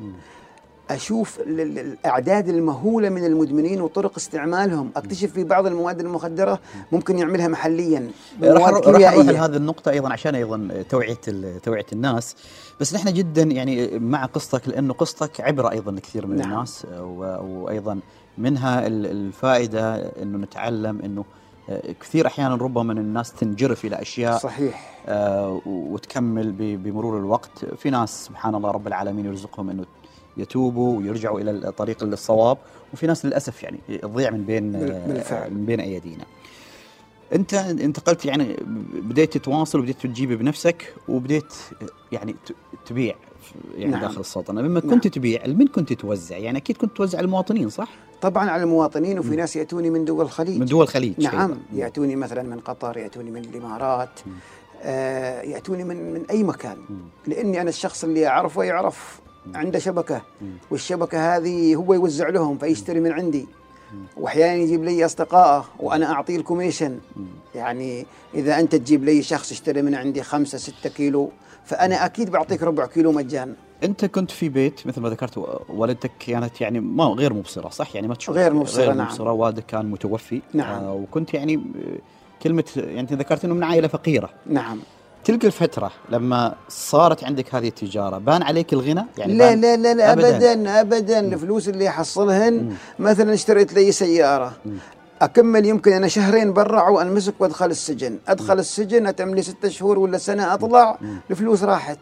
أشوف 0.89 1.39
ال- 1.39 1.59
ال- 1.61 1.79
الأعداد 1.79 2.49
المهولة 2.49 3.09
من 3.09 3.25
المدمنين 3.25 3.81
وطرق 3.81 4.11
استعمالهم. 4.17 4.91
أكتشف 4.95 5.31
في 5.31 5.43
بعض 5.43 5.65
المواد 5.67 5.99
المخدرة 5.99 6.59
ممكن 6.91 7.17
يعملها 7.19 7.47
محليا 7.47 8.09
راح 8.43 8.67
أرو- 8.69 8.87
راح 8.87 9.11
أروح 9.13 9.25
لهذه 9.25 9.55
النقطة 9.57 9.91
أيضا 9.91 10.13
عشان 10.13 10.35
أيضا 10.35 10.83
توعية 10.89 11.17
ال- 11.27 11.61
توعية 11.61 11.85
الناس. 11.93 12.35
بس 12.79 12.93
نحن 12.93 13.13
جدا 13.13 13.41
يعني 13.43 13.99
مع 13.99 14.25
قصتك 14.25 14.67
لأنه 14.67 14.93
قصتك 14.93 15.41
عبرة 15.41 15.71
أيضا 15.71 15.91
لكثير 15.91 16.27
من 16.27 16.35
نعم. 16.35 16.51
الناس 16.53 16.85
و- 16.99 17.63
وأيضا 17.63 17.99
منها 18.37 18.87
ال- 18.87 19.05
الفائدة 19.05 19.95
أنه 20.21 20.37
نتعلم 20.37 20.99
آه، 20.99 21.23
كثير 21.99 22.27
أحيانا 22.27 22.55
ربما 22.55 22.83
من 22.93 22.97
الناس 22.97 23.33
تنجرف 23.33 23.85
إلى 23.85 24.01
أشياء 24.01 24.37
صحيح 24.37 24.99
آه، 25.07 25.61
وتكمل 25.65 26.51
بمرور 26.77 27.17
الوقت 27.19 27.65
في 27.65 27.89
ناس 27.89 28.25
سبحان 28.25 28.55
الله 28.55 28.71
رب 28.71 28.87
العالمين 28.87 29.25
يرزقهم 29.25 29.69
أنه 29.69 29.85
يتوبوا 30.37 30.97
ويرجعوا 30.97 31.39
إلى 31.39 31.51
الطريق 31.51 32.03
الصواب 32.03 32.57
وفي 32.93 33.07
ناس 33.07 33.25
للأسف 33.25 33.63
يعني 33.63 33.79
تضيع 34.01 34.29
من 34.31 34.43
بين 34.45 34.71
بال- 34.71 35.03
بالفعل. 35.07 35.53
من 35.53 35.65
بين 35.65 35.79
أيدينا. 35.79 36.23
أنت 37.33 37.53
انتقلت 37.53 38.25
يعني 38.25 38.55
بديت 38.93 39.37
تتواصل 39.37 39.79
وبديت 39.79 40.01
تجيب 40.07 40.31
بنفسك 40.33 40.93
وبديت 41.07 41.53
يعني 42.11 42.35
تبيع 42.85 43.15
يعني 43.77 43.91
نعم. 43.91 44.01
داخل 44.01 44.19
السلطنة 44.19 44.61
لما 44.61 44.79
نعم. 44.79 44.89
كنت 44.89 45.07
تبيع 45.07 45.45
لمن 45.45 45.67
كنت 45.67 45.93
توزع 45.93 46.37
يعني 46.37 46.57
أكيد 46.57 46.77
كنت 46.77 46.97
توزع 46.97 47.19
المواطنين 47.19 47.69
صح 47.69 47.89
طبعا 48.23 48.49
على 48.49 48.63
المواطنين 48.63 49.19
وفي 49.19 49.35
ناس 49.35 49.55
يأتوني 49.55 49.89
من 49.89 50.05
دول 50.05 50.25
الخليج. 50.25 50.59
من 50.59 50.65
دول 50.65 50.83
الخليج 50.83 51.13
نعم 51.17 51.41
أيضاً. 51.41 51.57
يأتوني 51.73 52.15
مثلا 52.15 52.43
من 52.43 52.59
قطر 52.59 52.97
يأتوني 52.97 53.31
من 53.31 53.41
الإمارات 53.45 54.19
آه 54.81 55.41
يأتوني 55.41 55.83
من 55.83 56.13
من 56.13 56.23
أي 56.29 56.43
مكان. 56.43 56.77
لأني 57.27 57.61
أنا 57.61 57.69
الشخص 57.69 58.03
اللي 58.03 58.27
أعرفه 58.27 58.63
يعرف 58.63 59.19
عنده 59.55 59.79
شبكة. 59.79 60.21
والشبكة 60.71 61.35
هذه 61.35 61.75
هو 61.75 61.93
يوزع 61.93 62.29
لهم 62.29 62.57
فيشتري 62.57 62.99
من 62.99 63.11
عندي. 63.11 63.47
واحيانا 64.17 64.53
يجيب 64.53 64.83
لي 64.83 65.05
اصدقائه 65.05 65.65
وأنا 65.79 66.11
أعطيه 66.11 66.35
الكوميشن. 66.35 66.99
يعني 67.55 68.05
إذا 68.33 68.59
أنت 68.59 68.75
تجيب 68.75 69.03
لي 69.03 69.21
شخص 69.21 69.51
يشتري 69.51 69.81
من 69.81 69.95
عندي 69.95 70.23
خمسة 70.23 70.57
ستة 70.57 70.89
كيلو 70.89 71.29
فأنا 71.65 72.05
أكيد 72.05 72.29
بعطيك 72.29 72.63
ربع 72.63 72.85
كيلو 72.85 73.11
مجان 73.11 73.53
انت 73.83 74.05
كنت 74.05 74.31
في 74.31 74.49
بيت 74.49 74.87
مثل 74.87 75.01
ما 75.01 75.09
ذكرت 75.09 75.37
والدتك 75.69 76.11
كانت 76.19 76.61
يعني 76.61 76.79
ما 76.79 77.03
غير 77.03 77.33
مبصرة 77.33 77.69
صح؟ 77.69 77.95
يعني 77.95 78.07
ما 78.07 78.15
تشوف 78.15 78.35
غير 78.35 78.53
مبصرة، 78.53 78.81
غير 78.81 78.93
نعم. 78.93 79.07
مبصرة 79.07 79.31
والدك 79.31 79.65
كان 79.65 79.85
متوفي. 79.85 80.41
نعم. 80.53 80.83
آه 80.83 80.93
وكنت 80.93 81.33
يعني 81.33 81.55
آه، 81.55 81.97
كلمة 82.43 82.63
يعني 82.75 83.07
ذكرت 83.11 83.45
إنه 83.45 83.53
من 83.53 83.63
عائلة 83.63 83.87
فقيرة. 83.87 84.29
نعم. 84.45 84.79
تلك 85.23 85.45
الفترة 85.45 85.91
لما 86.09 86.55
صارت 86.69 87.23
عندك 87.23 87.55
هذه 87.55 87.67
التجارة 87.67 88.17
بان 88.17 88.43
عليك 88.43 88.73
الغنى؟ 88.73 89.05
يعني 89.17 89.33
لا 89.33 89.55
لا 89.55 89.77
لا, 89.77 89.93
لا 89.93 90.13
أبداً. 90.13 90.35
ابدا 90.35 90.81
ابدا. 90.81 91.19
الفلوس 91.19 91.69
اللي 91.69 91.89
احصلهن 91.89 92.75
مثلا 92.99 93.33
اشتريت 93.33 93.73
لي 93.73 93.91
سيارة. 93.91 94.53
أكمل 95.21 95.65
يمكن 95.65 95.93
أنا 95.93 96.07
شهرين 96.07 96.53
برا 96.53 96.89
وانمسك 96.89 97.33
وأدخل 97.39 97.65
السجن. 97.65 98.19
أدخل 98.27 98.59
السجن 98.59 99.07
اتم 99.07 99.35
لي 99.35 99.41
ستة 99.41 99.69
شهور 99.69 99.99
ولا 99.99 100.17
سنة 100.17 100.53
أطلع. 100.53 100.99
الفلوس 101.31 101.63
راحت. 101.63 101.99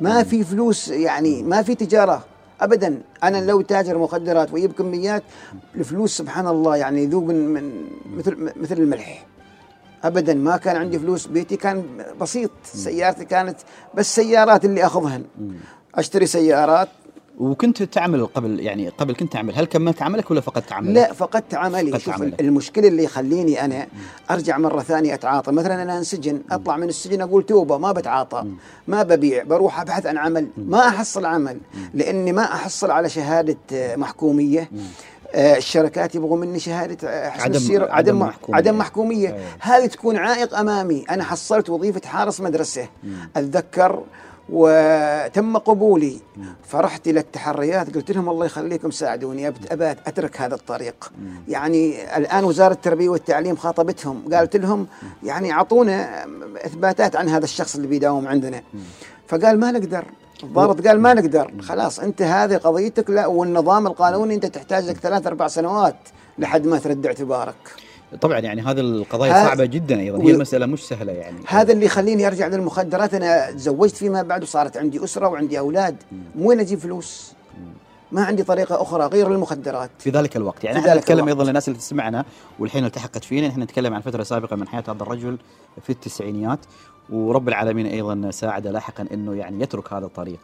ما 0.00 0.22
في 0.22 0.44
فلوس 0.44 0.88
يعني 0.88 1.42
ما 1.42 1.62
في 1.62 1.74
تجارة. 1.74 2.24
ابدا 2.60 3.02
أنا 3.22 3.38
لو 3.38 3.60
تاجر 3.60 3.98
مخدرات 3.98 4.52
ويجيب 4.52 4.72
كميات 4.72 5.22
الفلوس 5.74 6.16
سبحان 6.16 6.46
الله 6.46 6.76
يعني 6.76 7.02
يذوب 7.02 7.24
من, 7.28 7.48
من 7.54 7.84
مثل 8.16 8.52
مثل 8.56 8.74
الملح. 8.76 9.26
ابدا 10.04 10.34
ما 10.34 10.56
كان 10.56 10.76
عندي 10.76 10.98
فلوس 10.98 11.26
بيتي 11.26 11.56
كان 11.56 11.84
بسيط 12.20 12.50
سيارتي 12.64 13.24
كانت 13.24 13.56
بس 13.94 14.14
سيارات 14.14 14.64
اللي 14.64 14.86
أخذهن. 14.86 15.24
أشتري 15.94 16.26
سيارات 16.26 16.88
وكنت 17.38 17.82
تعمل 17.82 18.26
قبل 18.26 18.60
يعني 18.60 18.88
قبل 18.88 19.14
كنت 19.14 19.32
تعمل 19.32 19.54
هل 19.54 19.64
كملت 19.64 20.02
عملك 20.02 20.30
ولا 20.30 20.40
فقدت 20.40 20.72
عملك؟ 20.72 20.94
لا 20.94 21.12
فقدت 21.12 21.54
عملي. 21.54 21.90
فقدت 21.90 22.02
شوف 22.04 22.14
عملك. 22.14 22.40
المشكلة 22.40 22.88
اللي 22.88 23.04
يخليني 23.04 23.64
أنا 23.64 23.86
أرجع 24.30 24.58
مرة 24.58 24.80
ثانية 24.82 25.14
أتعاطى. 25.14 25.52
مثلا 25.52 25.82
أنا 25.82 25.98
انسجن 25.98 26.42
أطلع 26.50 26.76
من 26.76 26.88
السجن 26.88 27.20
أقول 27.20 27.42
توبة 27.46 27.78
ما 27.78 27.92
بتعاطى. 27.92 28.44
ما 28.88 29.02
ببيع 29.02 29.42
بروح 29.42 29.80
أبحث 29.80 30.06
عن 30.06 30.18
عمل. 30.18 30.46
ما 30.56 30.88
أحصل 30.88 31.24
عمل 31.26 31.58
لأني 31.94 32.32
ما 32.32 32.42
أحصل 32.44 32.90
على 32.90 33.08
شهادة 33.08 33.56
محكومية. 33.96 34.70
آه، 35.34 35.56
الشركات 35.56 36.14
يبغوا 36.14 36.36
مني 36.36 36.58
شهادة 36.58 37.08
آه، 37.08 37.30
حسن 37.30 37.42
عدم- 37.44 37.54
السيرة. 37.54 37.82
عدم 37.84 37.92
عدم 37.94 38.18
محكومية. 38.18 38.56
عدم 38.58 38.78
محكومية. 38.78 39.28
أيوة. 39.28 39.40
هذه 39.60 39.86
تكون 39.86 40.16
عائق 40.16 40.58
أمامي. 40.58 41.04
أنا 41.10 41.24
حصلت 41.24 41.70
وظيفة 41.70 42.00
حارس 42.08 42.40
مدرسة. 42.40 42.88
أتذكر 43.36 44.02
وتم 44.48 45.56
قبولي. 45.58 46.20
فرحت 46.64 47.08
إلى 47.08 47.20
التحريات 47.20 47.94
قلت 47.94 48.10
لهم 48.10 48.28
الله 48.28 48.46
يخليكم 48.46 48.90
ساعدوني 48.90 49.48
أبات 49.48 49.98
أترك 50.06 50.40
هذا 50.40 50.54
الطريق. 50.54 51.12
يعني 51.48 52.16
الآن 52.16 52.44
وزارة 52.44 52.72
التربية 52.72 53.08
والتعليم 53.08 53.56
خاطبتهم 53.56 54.34
قالت 54.34 54.56
لهم 54.56 54.86
يعني 55.22 55.52
أعطونا 55.52 56.26
إثباتات 56.66 57.16
عن 57.16 57.28
هذا 57.28 57.44
الشخص 57.44 57.74
اللي 57.74 57.86
بيداوم 57.86 58.28
عندنا. 58.28 58.62
فقال 59.28 59.60
ما 59.60 59.70
نقدر. 59.70 60.04
الضابط 60.42 60.86
قال 60.86 61.00
ما 61.00 61.14
نقدر. 61.14 61.52
خلاص 61.60 62.00
أنت 62.00 62.22
هذه 62.22 62.56
قضيتك 62.56 63.10
لا 63.10 63.26
والنظام 63.26 63.86
القانوني 63.86 64.34
أنت 64.34 64.46
تحتاج 64.46 64.84
لك 64.84 64.96
ثلاث 64.96 65.26
أربع 65.26 65.48
سنوات 65.48 65.96
لحد 66.38 66.66
ما 66.66 66.78
ترد 66.78 67.06
اعتبارك. 67.06 67.85
طبعا 68.20 68.38
يعني 68.38 68.62
هذه 68.62 68.80
القضايا 68.80 69.32
صعبة 69.32 69.64
جدا 69.64 70.00
أيضا. 70.00 70.22
هي 70.22 70.30
المساله 70.30 70.66
مش 70.66 70.88
سهلة 70.88 71.12
يعني. 71.12 71.38
هذا 71.46 71.72
اللي 71.72 71.86
يخليني 71.86 72.26
أرجع 72.26 72.46
للمخدرات. 72.46 73.14
أنا 73.14 73.50
تزوجت 73.50 73.96
فيما 73.96 74.22
بعد 74.22 74.42
وصارت 74.42 74.76
عندي 74.76 75.04
أسرة 75.04 75.28
وعندي 75.28 75.58
أولاد. 75.58 75.96
من 76.12 76.46
وين 76.46 76.60
أجيب 76.60 76.78
فلوس؟ 76.78 77.32
ما 78.12 78.24
عندي 78.24 78.42
طريقة 78.42 78.82
أخرى 78.82 79.06
غير 79.06 79.32
المخدرات. 79.32 79.90
في 79.98 80.10
ذلك 80.10 80.36
الوقت. 80.36 80.64
يعني 80.64 80.78
إحنا 80.78 80.94
نتكلم 80.94 81.18
الوقت. 81.18 81.28
أيضا 81.28 81.44
للناس 81.44 81.68
اللي 81.68 81.78
تسمعنا 81.78 82.24
والحين 82.58 82.84
التحقت 82.84 83.24
فينا. 83.24 83.48
إحنا 83.48 83.64
نتكلم 83.64 83.94
عن 83.94 84.00
فترة 84.00 84.22
سابقة 84.22 84.56
من 84.56 84.68
حياة 84.68 84.84
هذا 84.88 85.02
الرجل 85.02 85.38
في 85.82 85.90
التسعينيات. 85.90 86.58
ورب 87.10 87.48
العالمين 87.48 87.86
أيضا 87.86 88.30
ساعده 88.30 88.70
لاحقا 88.70 89.06
إنه 89.12 89.34
يعني 89.34 89.62
يترك 89.62 89.92
هذا 89.92 90.06
الطريق. 90.06 90.38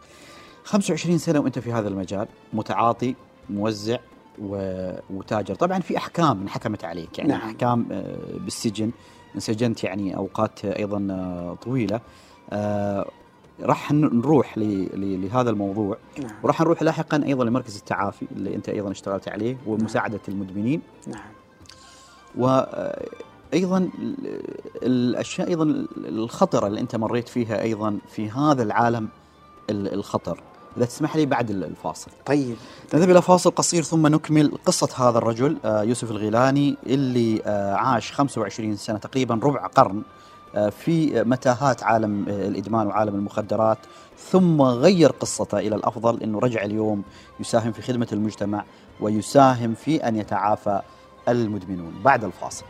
25 0.63 1.17
سنة 1.17 1.39
وأنت 1.39 1.59
في 1.59 1.73
هذا 1.73 1.87
المجال. 1.87 2.27
متعاطي 2.53 3.15
موزع. 3.49 3.97
وتاجر. 4.39 5.55
طبعا 5.55 5.79
في 5.79 5.97
أحكام 5.97 6.41
انحكمت 6.41 6.83
عليك 6.83 7.17
يعني 7.19 7.29
نعم. 7.31 7.41
أحكام 7.41 7.85
آه، 7.91 8.17
بالسجن. 8.37 8.91
انسجنت 9.35 9.83
يعني 9.83 10.17
أوقات 10.17 10.65
أيضا 10.65 11.07
آه، 11.11 11.57
طويلة. 11.61 12.01
آه، 12.51 13.05
راح 13.61 13.91
نروح. 13.91 14.57
لهذا 14.57 15.49
الموضوع. 15.49 15.97
نعم. 16.21 16.31
وراح 16.43 16.61
نروح 16.61 16.83
لاحقا 16.83 17.23
أيضا 17.25 17.43
لمركز 17.45 17.77
التعافي 17.77 18.27
اللي 18.31 18.55
أنت 18.55 18.69
أيضا 18.69 18.91
اشتغلت 18.91 19.27
عليه 19.29 19.57
ومساعده 19.67 20.19
المدمنين. 20.27 20.81
نعم. 21.07 21.23
وأيضا 22.37 23.89
الأشياء 24.83 25.47
أيضا 25.47 25.85
الخطرة 25.97 26.67
اللي 26.67 26.79
أنت 26.79 26.95
مريت 26.95 27.27
فيها 27.29 27.61
أيضا 27.61 27.97
في 28.07 28.29
هذا 28.29 28.63
العالم 28.63 29.09
ال- 29.69 29.93
الخطر. 29.93 30.39
إذا 30.77 30.85
تسمح 30.85 31.15
لي 31.15 31.25
بعد 31.25 31.49
ال- 31.49 31.63
الفاصل. 31.63 32.11
طيب. 32.25 32.55
نذهب 32.93 33.09
إلى 33.09 33.21
فاصل 33.21 33.51
قصير 33.51 33.83
ثم 33.83 34.07
نكمل 34.07 34.51
قصة 34.65 35.09
هذا 35.09 35.17
الرجل 35.17 35.57
آه، 35.65 35.83
يوسف 35.83 36.11
الغيلاني 36.11 36.77
اللي 36.85 37.41
آه، 37.45 37.73
عاش 37.75 38.11
25 38.11 38.75
سنة 38.75 38.97
تقريبا 38.97 39.39
ربع 39.43 39.67
قرن 39.67 40.01
آه، 40.55 40.69
في 40.69 41.23
متاهات 41.23 41.83
عالم 41.83 42.25
الإدمان 42.29 42.87
وعالم 42.87 43.15
المخدرات 43.15 43.77
ثم 44.31 44.61
غير 44.61 45.09
قصته 45.11 45.59
إلى 45.59 45.75
الأفضل 45.75 46.23
إنه 46.23 46.39
رجع 46.39 46.63
اليوم 46.63 47.03
يساهم 47.39 47.71
في 47.71 47.81
خدمة 47.81 48.07
المجتمع 48.13 48.63
ويساهم 49.01 49.73
في 49.73 50.07
أن 50.07 50.15
يتعافى 50.15 50.81
المدمنون. 51.29 51.93
بعد 52.03 52.23
الفاصل. 52.23 52.65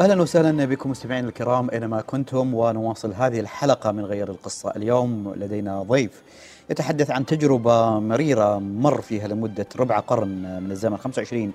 أهلا 0.00 0.22
وسهلا 0.22 0.64
بكم 0.64 0.90
مستمعينا 0.90 1.28
الكرام 1.28 1.70
اينما 1.70 2.00
كنتم 2.00 2.54
ونواصل 2.54 3.12
هذه 3.12 3.40
الحلقة 3.40 3.92
من 3.92 4.04
غير 4.04 4.30
القصة، 4.30 4.70
اليوم 4.76 5.34
لدينا 5.36 5.82
ضيف 5.82 6.22
يتحدث 6.70 7.10
عن 7.10 7.26
تجربة 7.26 7.98
مريرة 7.98 8.58
مر 8.58 9.00
فيها 9.00 9.28
لمدة 9.28 9.66
ربع 9.76 9.98
قرن 9.98 10.62
من 10.62 10.70
الزمن 10.70 10.96
25 10.96 11.52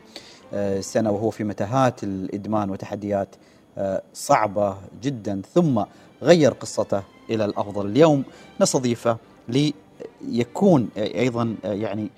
آه، 0.53 0.81
سنة 0.81 1.12
وهو 1.12 1.29
في 1.29 1.43
متاهات 1.43 2.03
الإدمان 2.03 2.69
وتحديات 2.69 3.35
آه، 3.77 4.01
صعبة 4.13 4.77
جدا 5.03 5.41
ثم 5.53 5.83
غير 6.21 6.53
قصته 6.53 7.03
إلى 7.29 7.45
الأفضل، 7.45 7.85
اليوم 7.85 8.23
نستضيفه 8.62 9.17
ليكون 9.47 10.89
أيضا 10.97 11.55
آه، 11.65 11.73
يعني 11.73 12.09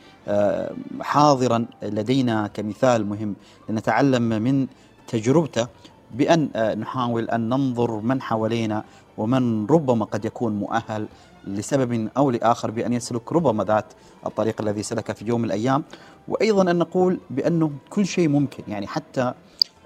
حاضرا 1.01 1.65
لدينا 1.83 2.47
كمثال 2.47 3.05
مهم 3.05 3.35
لنتعلم 3.69 4.23
من 4.23 4.67
تجربته 5.07 5.67
بأن 6.11 6.49
آه، 6.55 6.75
نحاول 6.75 7.29
أن 7.29 7.49
ننظر 7.49 7.91
من 7.99 8.21
حوالينا 8.21 8.83
ومن 9.17 9.65
ربما 9.65 10.05
قد 10.05 10.25
يكون 10.25 10.55
مؤهل 10.55 11.07
لسبب 11.47 12.09
أو 12.17 12.31
لآخر 12.31 12.71
بأن 12.71 12.93
يسلك 12.93 13.33
ربما 13.33 13.63
ذات 13.63 13.85
الطريق 14.25 14.61
الذي 14.61 14.83
سلكه 14.83 15.13
في 15.13 15.25
يوم 15.25 15.41
من 15.41 15.45
الأيام. 15.45 15.83
وأيضا 16.27 16.71
أن 16.71 16.75
نقول 16.77 17.19
بأنه 17.29 17.71
كل 17.89 18.05
شيء 18.05 18.27
ممكن 18.27 18.63
يعني 18.67 18.87
حتى 18.87 19.33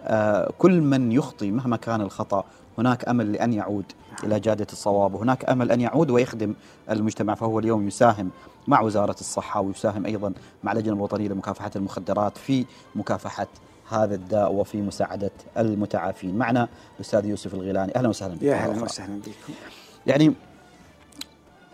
آه، 0.04 0.54
كل 0.58 0.82
من 0.82 1.12
يخطي 1.12 1.52
مهما 1.52 1.78
كان 1.78 2.02
الخطأ 2.02 2.44
هناك 2.78 3.10
أمل 3.10 3.32
لأن 3.32 3.54
يعود 3.54 3.86
إلى 4.24 4.40
جادة 4.40 4.68
الصواب 4.72 5.14
وهناك 5.14 5.50
أمل 5.50 5.72
أن 5.72 5.82
يعود 5.82 6.10
ويخدم 6.10 6.54
المجتمع 6.90 7.34
فهو 7.36 7.60
اليوم 7.60 7.88
يساهم 7.88 8.30
مع 8.68 8.82
وزارة 8.82 9.16
الصحة 9.20 9.62
ويساهم 9.62 10.06
أيضا 10.06 10.34
مع 10.64 10.72
اللجنة 10.72 10.94
الوطنية 10.94 11.28
لمكافحة 11.28 11.72
المخدرات 11.76 12.38
في 12.38 12.66
مكافحة 12.96 13.48
هذا 13.90 14.16
الداء 14.16 14.54
وفي 14.54 14.82
مساعدة 14.82 15.32
المتعافين 15.58 16.38
معنا 16.38 16.68
الأستاذ 16.96 17.26
يوسف 17.26 17.54
الغيلاني 17.54 17.96
أهلا 17.96 18.10
وسهلا 18.10 18.36
بك 18.36 18.44
يا 18.44 18.72
أخرى. 18.72 18.82
وسهلا 18.82 19.20
بكم 19.20 19.54
يعني 20.08 20.34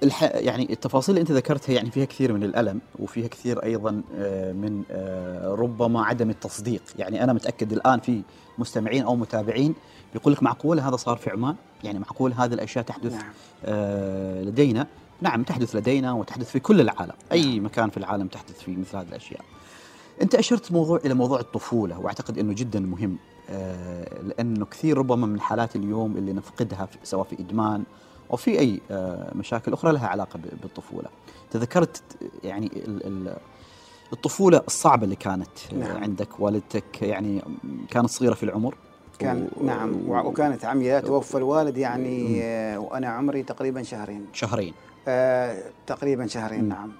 الح... 0.03 0.23
يعني 0.23 0.73
التفاصيل 0.73 1.15
اللي 1.15 1.21
أنت 1.21 1.31
ذكرتها 1.31 1.73
يعني 1.73 1.91
فيها 1.91 2.05
كثير 2.05 2.33
من 2.33 2.43
الألم 2.43 2.81
وفيها 2.99 3.27
كثير 3.27 3.63
أيضا 3.63 4.01
آه، 4.17 4.51
من 4.51 4.83
آه، 4.91 5.49
ربما 5.49 6.05
عدم 6.05 6.29
التصديق، 6.29 6.81
يعني 6.99 7.23
أنا 7.23 7.33
متأكد 7.33 7.73
الآن 7.73 7.99
في 7.99 8.21
مستمعين 8.57 9.03
أو 9.03 9.15
متابعين 9.15 9.75
يقول 10.15 10.33
لك 10.33 10.43
معقول 10.43 10.79
هذا 10.79 10.95
صار 10.95 11.17
في 11.17 11.29
عمان؟ 11.29 11.55
يعني 11.83 11.99
معقول 11.99 12.33
هذه 12.33 12.53
الأشياء 12.53 12.83
تحدث 12.83 13.13
نعم 13.13 13.31
آه، 13.65 14.41
لدينا؟ 14.41 14.87
نعم 15.21 15.43
تحدث 15.43 15.75
لدينا 15.75 16.13
وتحدث 16.13 16.51
في 16.51 16.59
كل 16.59 16.81
العالم، 16.81 17.13
أي 17.31 17.59
مكان 17.59 17.89
في 17.89 17.97
العالم 17.97 18.27
تحدث 18.27 18.59
فيه 18.59 18.77
مثل 18.77 18.97
هذه 18.97 19.07
الأشياء. 19.07 19.41
أنت 20.21 20.35
أشرت 20.35 20.71
موضوع 20.71 20.99
إلى 21.05 21.13
موضوع 21.13 21.39
الطفولة 21.39 21.99
وأعتقد 21.99 22.37
إنه 22.37 22.53
جدا 22.53 22.79
مهم 22.79 23.17
آه، 23.49 24.21
لأنه 24.21 24.65
كثير 24.65 24.97
ربما 24.97 25.27
من 25.27 25.39
حالات 25.39 25.75
اليوم 25.75 26.17
اللي 26.17 26.33
نفقدها 26.33 26.85
في 26.85 26.97
سواء 27.03 27.23
في 27.25 27.39
إدمان 27.39 27.83
أو 28.31 28.37
في 28.37 28.59
أي 28.59 28.81
آه، 28.91 29.31
مشاكل 29.35 29.73
أخرى 29.73 29.91
لها 29.91 30.07
علاقة 30.07 30.39
بالطفولة. 30.61 31.09
تذكرت 31.51 32.01
يعني 32.43 32.65
ال- 32.65 33.05
ال- 33.07 33.37
الطفولة 34.13 34.61
الصعبة 34.67 35.03
اللي 35.03 35.15
كانت 35.15 35.47
آه، 35.73 35.75
نعم. 35.75 35.97
عندك 36.03 36.39
والدتك 36.39 37.01
يعني 37.01 37.41
كانت 37.91 38.09
صغيرة 38.09 38.33
في 38.33 38.43
العمر 38.43 38.75
كان 39.19 39.47
و- 39.57 39.63
نعم 39.65 40.09
وكانت 40.09 40.65
عمياء 40.65 41.01
توفى 41.01 41.37
الوالد 41.37 41.77
يعني 41.77 42.41
وأنا 42.77 43.07
عمري 43.07 43.43
تقريبا 43.43 43.83
شهرين 43.83 44.25
شهرين 44.33 44.73
آه 45.07 45.63
تقريبا 45.87 46.27
شهرين 46.27 46.61
مم. 46.63 46.69
نعم 46.69 46.91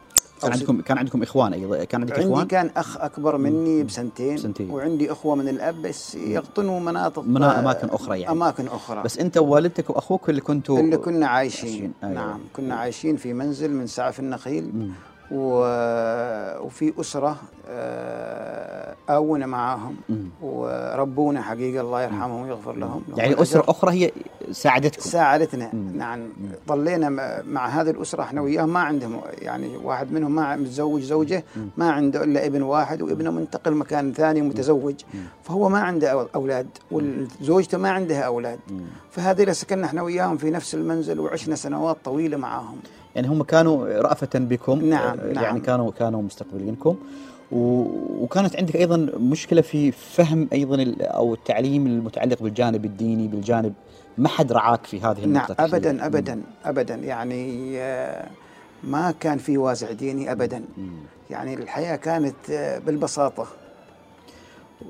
كان 0.41 0.51
عندكم 0.51 0.81
كان 0.81 0.97
عندكم 0.97 1.21
إخوان 1.23 1.53
أيضا 1.53 1.83
كان 1.83 2.01
عندك 2.01 2.13
عندي 2.19 2.25
إخوان؟ 2.33 2.47
كان 2.47 2.69
أخ 2.77 2.97
أكبر 2.97 3.38
مني 3.38 3.83
بسنتين, 3.83 4.35
بسنتين. 4.35 4.69
وعندي 4.69 5.11
أخوة 5.11 5.35
من 5.35 5.47
الأب 5.47 5.81
بس 5.81 6.15
يقطنوا 6.15 6.79
مناطق 6.79 7.23
منا- 7.23 7.55
آه، 7.57 7.59
أماكن 7.59 7.88
أخرى 7.89 8.19
يعني. 8.19 8.31
أماكن 8.31 8.67
أخرى. 8.67 9.03
بس 9.03 9.17
أنت 9.19 9.38
ووالدتك 9.38 9.89
وأخوك 9.89 10.29
اللي 10.29 10.41
كنتوا 10.41 10.79
اللي 10.79 10.97
كنا 10.97 11.27
عايشين، 11.27 11.69
عايشين. 11.69 11.93
أيوة. 12.03 12.13
نعم 12.15 12.39
كنا 12.53 12.75
عايشين 12.75 13.15
في 13.17 13.33
منزل 13.33 13.71
من 13.73 13.88
سعف 13.88 14.19
النخيل. 14.19 14.71
مم. 14.73 14.91
و... 15.31 15.59
وفي 16.65 16.93
أسرة 16.99 17.38
آه، 17.69 18.95
آونا 19.09 19.45
معاهم. 19.45 19.95
وربونا 20.41 21.41
حقيقة 21.41 21.81
الله 21.81 22.03
يرحمهم 22.03 22.41
ويغفر 22.41 22.73
لهم 22.75 23.03
يعني 23.17 23.33
الأجر. 23.33 23.63
أخرى 23.69 23.91
هي 23.91 24.11
ساعدتكم 24.51 25.01
ساعدتنا 25.01 25.69
مم. 25.73 25.97
نعم 25.97 26.19
ضلينا 26.67 27.09
مع 27.47 27.67
هذه 27.67 27.89
الأسرة 27.89 28.23
إحنا 28.23 28.41
وياهم 28.41 28.69
ما 28.73 28.79
عندهم 28.79 29.21
يعني 29.41 29.77
واحد 29.77 30.11
منهم 30.11 30.35
ما 30.35 30.55
متزوج 30.55 31.01
زوجة 31.01 31.43
مم. 31.57 31.69
ما 31.77 31.91
عنده 31.91 32.23
إلا 32.23 32.45
ابن 32.45 32.61
واحد 32.61 33.01
وابنه 33.01 33.31
منتقل 33.31 33.73
مكان 33.73 34.13
ثاني 34.13 34.41
متزوج. 34.41 34.95
فهو 35.43 35.69
ما 35.69 35.79
عنده 35.79 36.23
أو- 36.25 36.27
أولاد 36.35 36.67
وزوجته 36.91 37.77
ما 37.77 37.89
عندها 37.89 38.21
أولاد 38.21 38.59
مم. 38.71 38.81
فهذه 39.11 39.51
سكننا 39.51 39.85
إحنا 39.85 40.01
وياهم 40.01 40.38
في 40.38 40.49
نفس 40.51 40.75
المنزل 40.75 41.19
وعشنا 41.19 41.55
سنوات 41.55 41.97
طويلة 42.05 42.38
معاهم 42.38 42.77
يعني 43.15 43.28
هم 43.28 43.43
كانوا 43.43 44.01
رأفة 44.01 44.30
بكم 44.36 44.86
نعم، 44.86 45.19
آه، 45.19 45.34
نعم. 45.34 45.43
يعني 45.43 45.60
كانوا 45.60 45.91
كانوا 45.91 46.21
مستقبلينكم. 46.21 46.95
وكانت 47.51 48.56
عندك 48.56 48.75
أيضا 48.75 48.97
مشكلة 49.17 49.62
في 49.62 49.91
فهم 49.91 50.47
أيضا 50.54 50.95
أو 51.01 51.34
التعليم 51.34 51.88
المتعلق 51.88 52.43
بالجانب 52.43 52.86
الديني 52.86 53.28
بالجانب 53.28 53.73
ما 54.17 54.30
حد 54.30 54.51
رعاك 54.51 54.86
في 54.86 54.99
هذه 55.01 55.19
نعم 55.19 55.23
النقطة 55.23 55.54
تحديداً. 55.54 55.78
ابدا 55.78 56.06
ابدا 56.06 56.41
ابدا 56.65 56.95
يعني 56.95 57.73
آه، 57.80 58.28
ما 58.84 59.13
كان 59.19 59.38
في 59.38 59.58
وازع 59.58 59.91
ديني 59.91 60.32
ابدا. 60.32 60.62
يعني 61.30 61.54
الحياة 61.54 61.95
كانت 61.95 62.36
آه، 62.51 62.80
بالبساطة 62.80 63.47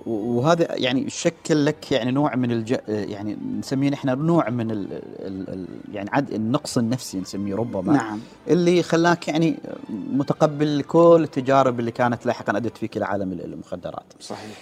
وهذا 0.06 0.76
يعني 0.76 1.10
شكل 1.10 1.66
لك 1.66 1.92
يعني 1.92 2.12
نوع 2.12 2.36
من 2.36 2.52
الج... 2.52 2.76
يعني 2.88 3.38
نسميه 3.60 3.94
إحنا 3.94 4.16
نوع 4.16 4.50
من 4.50 4.72
ال... 4.72 4.94
ال... 5.20 5.50
ال... 5.50 5.68
يعني 5.94 6.10
عد 6.14 6.32
النقص 6.32 6.78
النفسي 6.78 7.20
نسميه 7.20 7.56
ربما 7.56 7.94
نعم 7.94 8.20
اللي 8.48 8.84
خلاك 8.84 9.28
يعني 9.28 9.58
متقبل 9.90 10.84
كل 10.88 11.20
التجارب 11.24 11.80
اللي 11.80 11.92
كانت 11.92 12.26
لاحقا 12.26 12.58
أدت 12.58 12.78
فيك 12.78 12.98
إلى 12.98 13.06
عالم 13.06 13.32
المخدرات. 13.32 14.14
صحيح 14.20 14.58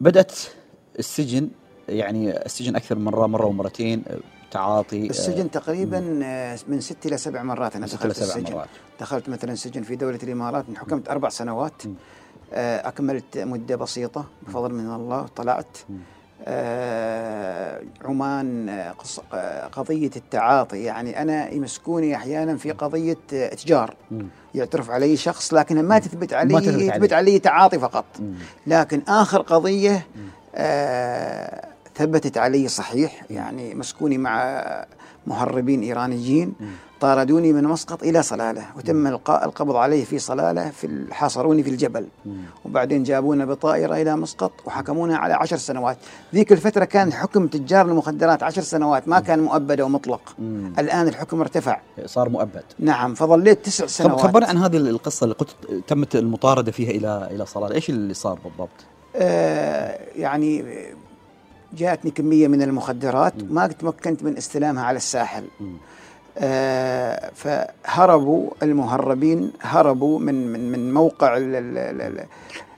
بدأت 0.00 0.32
السجن 0.98 1.48
يعني 1.88 2.44
السجن 2.46 2.76
أكثر 2.76 2.98
من 2.98 3.04
مرة 3.04 3.26
مرة 3.26 3.46
ومرتين 3.46 4.04
تعاطي 4.50 5.10
السجن 5.10 5.50
تقريبا 5.50 6.20
آه، 6.24 6.58
من 6.68 6.80
ست 6.80 7.06
إلى 7.06 7.16
سبع 7.16 7.42
مرات 7.42 7.76
أنا 7.76 7.86
دخلت 7.86 8.18
السجن 8.18 8.52
مرات. 8.52 8.68
دخلت 9.00 9.28
مثلا 9.28 9.54
سجن 9.54 9.82
في 9.82 9.96
دولة 9.96 10.18
الإمارات 10.22 10.64
حكمت 10.76 11.08
أربع 11.08 11.28
سنوات 11.28 11.86
مم. 11.86 11.94
آه، 12.52 12.88
أكملت 12.88 13.38
مدة 13.38 13.76
بسيطة 13.76 14.24
بفضل 14.42 14.74
من 14.74 14.94
الله 14.94 15.26
طلعت. 15.36 15.78
آه، 16.46 17.82
عمان 18.04 18.68
آه، 19.32 19.66
قضية 19.66 20.10
التعاطي. 20.16 20.82
يعني 20.82 21.22
أنا 21.22 21.50
يمسكوني 21.50 22.16
أحيانا 22.16 22.56
في 22.56 22.70
قضية 22.70 23.16
إتجار. 23.32 23.96
يعترف 24.54 24.90
علي 24.90 25.16
شخص 25.16 25.54
لكن 25.54 25.82
ما 25.82 25.98
تثبت 25.98 26.32
علي 26.32 26.60
تثبت 26.60 26.74
عليه. 26.74 26.92
يثبت 26.92 27.12
علي 27.12 27.38
تعاطي 27.38 27.78
فقط. 27.78 28.04
لكن 28.66 29.02
آخر 29.08 29.40
قضية 29.40 30.06
ثبتت 31.96 32.38
علي 32.38 32.68
صحيح. 32.68 33.24
يعني 33.30 33.74
مسكوني 33.74 34.18
مع 34.18 34.64
مهربين 35.26 35.82
إيرانيين 35.82 36.54
طاردوني 37.00 37.52
من 37.52 37.64
مسقط 37.64 38.02
إلى 38.02 38.22
صلالة 38.22 38.64
وتم 38.76 39.06
إلقاء 39.06 39.44
القبض 39.44 39.76
علي 39.76 40.04
في 40.04 40.18
صلالة 40.18 40.70
في 40.70 41.04
حاصروني 41.10 41.62
في 41.62 41.70
الجبل. 41.70 42.06
وبعدين 42.64 43.02
جابونا 43.02 43.44
بطائرة 43.44 43.94
إلى 43.94 44.16
مسقط 44.16 44.52
وحكمونا 44.64 45.16
على 45.16 45.34
عشر 45.34 45.56
سنوات. 45.56 45.96
ذيك 46.34 46.52
الفترة 46.52 46.84
كان 46.84 47.12
حكم 47.12 47.46
تجار 47.46 47.86
المخدرات 47.86 48.42
عشر 48.42 48.62
سنوات 48.62 49.08
ما 49.08 49.20
كان 49.20 49.40
مؤبد 49.40 49.80
أو 49.80 49.88
مطلق. 49.88 50.20
مم. 50.38 50.72
الآن 50.78 51.08
الحكم 51.08 51.40
ارتفع. 51.40 51.80
صار 52.06 52.28
مؤبد. 52.28 52.64
نعم 52.78 53.14
فظليت 53.14 53.64
تسع 53.64 53.86
سنوات. 53.86 54.20
خبرنا 54.20 54.46
عن 54.46 54.56
هذه 54.56 54.76
القصة 54.76 55.24
اللي 55.24 55.34
قلت 55.34 55.56
تمت 55.86 56.16
المطاردة 56.16 56.72
فيها 56.72 56.90
إلى 56.90 57.28
إلى 57.30 57.46
صلالة. 57.46 57.74
إيش 57.74 57.90
اللي 57.90 58.14
صار 58.14 58.38
بالضبط؟ 58.44 58.68
آه، 59.16 60.00
يعني 60.16 60.64
جاءتني 61.76 62.10
كمية 62.10 62.48
من 62.48 62.62
المخدرات 62.62 63.34
ما 63.50 63.66
تمكنت 63.66 64.22
من 64.22 64.36
استلامها 64.36 64.84
على 64.84 64.96
الساحل. 64.96 65.44
آه، 66.38 67.30
فهربوا 67.34 68.50
المهربين 68.62 69.52
هربوا 69.62 70.18
من 70.18 70.52
من 70.52 70.72
من 70.72 70.94
موقع 70.94 71.36
ال- 71.36 71.42
ال- 71.54 71.78
ال- 71.78 72.00
ال- 72.02 72.24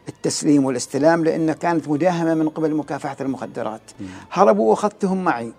التسليم 0.09 0.64
والاستلام 0.64 1.24
لأنه 1.24 1.52
كانت 1.52 1.88
مداهمة 1.88 2.35
من 2.35 2.48
قبل 2.48 2.74
مكافحة 2.74 3.16
المخدرات. 3.20 3.80
هربوا 4.32 4.70
وأخذتهم 4.70 5.24
معي. 5.24 5.52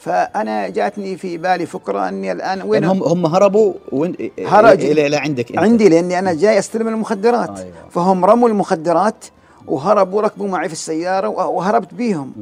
فأنا 0.00 0.68
جاتني 0.68 1.16
في 1.16 1.38
بالي 1.38 1.66
فكرة 1.66 2.08
أني 2.08 2.32
الآن 2.32 2.62
وين 2.62 2.84
هم 2.84 3.02
هم 3.02 3.26
هربوا 3.26 3.72
وين؟ 3.92 4.14
هرج- 4.46 4.84
إلى 4.84 5.16
عندك 5.16 5.50
أنت. 5.50 5.58
عندي 5.58 5.88
لأني 5.88 6.18
أنا 6.18 6.34
جاي 6.34 6.58
أستلم 6.58 6.88
المخدرات. 6.88 7.58
أيوة. 7.58 7.72
فهم 7.90 8.24
رموا 8.24 8.48
المخدرات 8.48 9.24
وهربوا 9.68 10.22
ركبوا 10.22 10.48
معي 10.48 10.66
في 10.68 10.72
السيارة 10.72 11.28
وه- 11.28 11.46
وهربت 11.46 11.94
بيهم. 11.94 12.32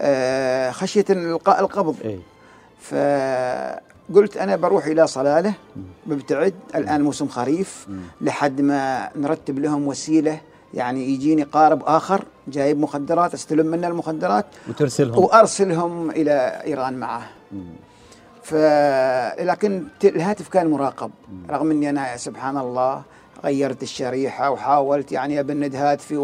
آه 0.00 0.70
خشية 0.70 1.04
القاء 1.10 1.60
القبض. 1.60 1.96
إيه. 2.04 2.18
فقلت 2.80 4.36
أنا 4.36 4.56
بروح 4.56 4.86
إلى 4.86 5.06
صلالة 5.06 5.54
ببتعد. 6.06 6.54
الآن 6.74 7.02
موسم 7.02 7.28
خريف. 7.28 7.86
لحد 8.20 8.60
ما 8.60 9.08
نرتب 9.16 9.58
لهم 9.58 9.86
وسيلة 9.86 10.40
يعني 10.74 11.08
يجيني 11.14 11.42
قارب 11.42 11.82
آخر 11.86 12.24
جايب 12.48 12.80
مخدرات 12.80 13.34
أستلم 13.34 13.66
منه 13.66 13.88
المخدرات 13.88 14.46
وترسلهم. 14.68 15.18
وأرسلهم 15.24 16.10
إلى 16.10 16.62
إيران 16.64 16.94
معه. 16.94 17.22
ف 18.42 18.54
لكن 19.40 19.84
الهاتف 20.04 20.48
كان 20.48 20.70
مراقب 20.70 21.10
رغم 21.50 21.70
إني 21.70 21.90
أنا 21.90 22.16
سبحان 22.16 22.56
الله 22.58 23.02
غيرت 23.44 23.82
الشريحة 23.82 24.50
وحاولت 24.50 25.12
يعني 25.12 25.40
ابند 25.40 25.74
هاتفي 25.76 26.16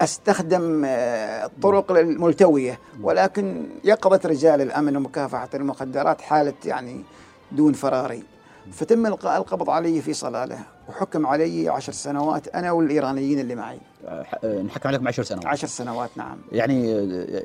واستخدم 0.00 0.82
آه، 0.86 1.46
الطرق 1.46 1.92
الملتوية 1.92 2.78
ولكن 3.02 3.66
يقظه 3.84 4.20
رجال 4.28 4.60
الأمن 4.60 4.96
ومكافحة 4.96 5.48
المخدرات 5.54 6.20
حالة 6.20 6.54
يعني 6.64 7.02
دون 7.52 7.72
فراري. 7.72 8.22
فتم 8.72 9.06
إلقاء 9.06 9.40
القبض 9.40 9.70
علي 9.70 10.00
في 10.02 10.12
صلالة 10.12 10.58
وحكم 10.88 11.26
علي 11.26 11.68
عشر 11.68 11.92
سنوات 11.92 12.48
أنا 12.48 12.72
والإيرانيين 12.72 13.38
اللي 13.38 13.54
معي. 13.54 13.76
آه، 13.76 13.80
آه، 13.80 13.91
نحكم 14.66 14.88
عليكم 14.88 15.08
10 15.08 15.22
سنوات. 15.24 15.46
عشر 15.46 15.66
سنوات 15.66 16.10
نعم. 16.16 16.36
يعني 16.52 16.94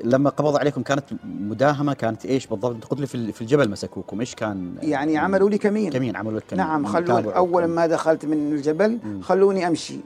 لما 0.04 0.30
قبض 0.30 0.56
عليكم 0.56 0.82
كانت 0.82 1.04
مداهمة 1.24 1.94
كانت 1.94 2.26
إيش 2.26 2.46
بالضبط؟ 2.46 2.84
قلت 2.84 3.00
لي 3.00 3.06
في 3.06 3.14
ال- 3.14 3.32
في 3.32 3.40
الجبل 3.40 3.70
مسكوكم 3.70 4.20
إيش 4.20 4.34
كان؟ 4.34 4.74
يعني 4.82 5.18
عملوا 5.18 5.50
لي 5.50 5.58
كمين. 5.58 5.92
كمين 5.92 6.16
عملوا 6.16 6.38
لك 6.38 6.44
كمين. 6.48 6.64
نعم 6.66 6.86
خلوني. 6.86 7.36
أول 7.36 7.64
ما 7.64 7.86
دخلت 7.86 8.24
من 8.24 8.52
الجبل 8.52 8.98
خلوني 9.22 9.66
أمشي. 9.68 9.96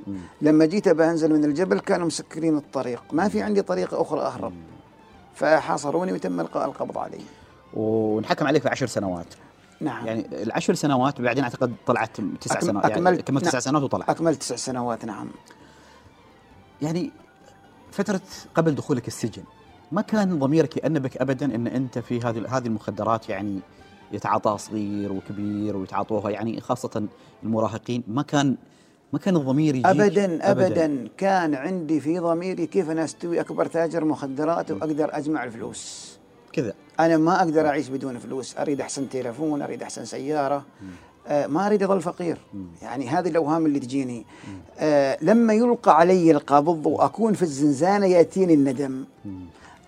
لما 0.42 0.64
جيت 0.66 0.88
بنزل 0.88 1.32
من 1.32 1.44
الجبل 1.44 1.80
كانوا 1.80 2.06
مسكرين 2.06 2.56
الطريق. 2.56 3.02
ما 3.12 3.28
في 3.28 3.42
عندي 3.42 3.62
طريقه 3.62 4.02
أخرى 4.02 4.20
أهرب. 4.20 4.52
فحاصروني 5.34 6.12
وتم 6.12 6.40
القاء 6.40 6.64
القبض 6.68 6.98
علي. 6.98 7.20
ونحكم 7.74 8.46
عليك 8.46 8.64
بعشر 8.64 8.86
سنوات. 8.86 9.26
نعم. 9.80 10.06
يعني 10.06 10.26
العشر 10.42 10.74
سنوات 10.74 11.20
وبعدين 11.20 11.44
أعتقد 11.44 11.72
طلعت 11.86 12.10
تسع 12.40 12.54
أكم- 12.54 12.64
سنوات 12.64 12.84
يعني 12.84 12.94
أكملت- 12.94 13.20
كملت 13.20 13.44
تسع 13.44 13.52
نعم. 13.52 13.60
سنوات 13.60 13.82
وطلعت 13.82 14.10
أكملت 14.10 14.40
تسع 14.40 14.56
سنوات 14.56 15.04
نعم. 15.04 15.28
يعني 16.83 17.11
فترة 17.92 18.21
قبل 18.55 18.75
دخولك 18.75 19.09
السجن 19.09 19.42
ما 19.92 20.03
كان 20.03 20.38
ضميرك 20.38 20.77
يأنبك 20.77 21.16
أبدا 21.16 21.55
أن 21.55 21.66
أنت 21.66 21.99
في 21.99 22.21
هذه 22.21 22.57
هذه 22.57 22.66
المخدرات 22.66 23.29
يعني 23.29 23.61
يتعاطاها 24.12 24.57
صغير 24.57 25.12
وكبير 25.12 25.77
ويتعاطوها؟ 25.77 26.31
يعني 26.31 26.61
خاصة 26.61 27.09
المراهقين 27.42 28.03
ما 28.09 28.23
كان 28.23 28.57
ما 29.12 29.18
كان 29.18 29.37
الضمير 29.37 29.75
يجيك 29.75 29.87
ابدا 29.87 30.51
ابدا؟ 30.51 31.09
كان 31.16 31.55
عندي 31.55 32.01
في 32.01 32.18
ضميري 32.18 32.66
كيف 32.66 32.90
أنا 32.90 33.05
أستوي 33.05 33.40
أكبر 33.40 33.66
تاجر 33.66 34.05
مخدرات 34.05 34.71
وأقدر 34.71 35.16
أجمع 35.16 35.45
الفلوس. 35.45 36.12
كذا. 36.53 36.75
أنا 37.01 37.16
ما 37.16 37.38
أقدر 37.38 37.66
أعيش 37.66 37.88
بدون 37.88 38.18
فلوس. 38.18 38.57
أريد 38.59 38.81
أحسن 38.81 39.09
تليفون 39.09 39.62
أريد 39.62 39.83
أحسن 39.83 40.05
سيارة. 40.05 40.57
آه 40.57 40.62
ما 41.30 41.66
أريد 41.66 41.82
أظل 41.82 42.00
فقير. 42.00 42.38
يعني 42.82 43.08
هذه 43.08 43.28
الأوهام 43.28 43.66
اللي 43.66 43.78
تجيني. 43.78 44.26
آه 44.78 45.18
لما 45.22 45.52
يلقى 45.54 45.98
علي 45.98 46.30
القبض 46.30 46.87
وأكون 46.87 47.35
في 47.35 47.42
الزنزانة 47.42 48.06
يأتيني 48.06 48.54
الندم. 48.54 49.04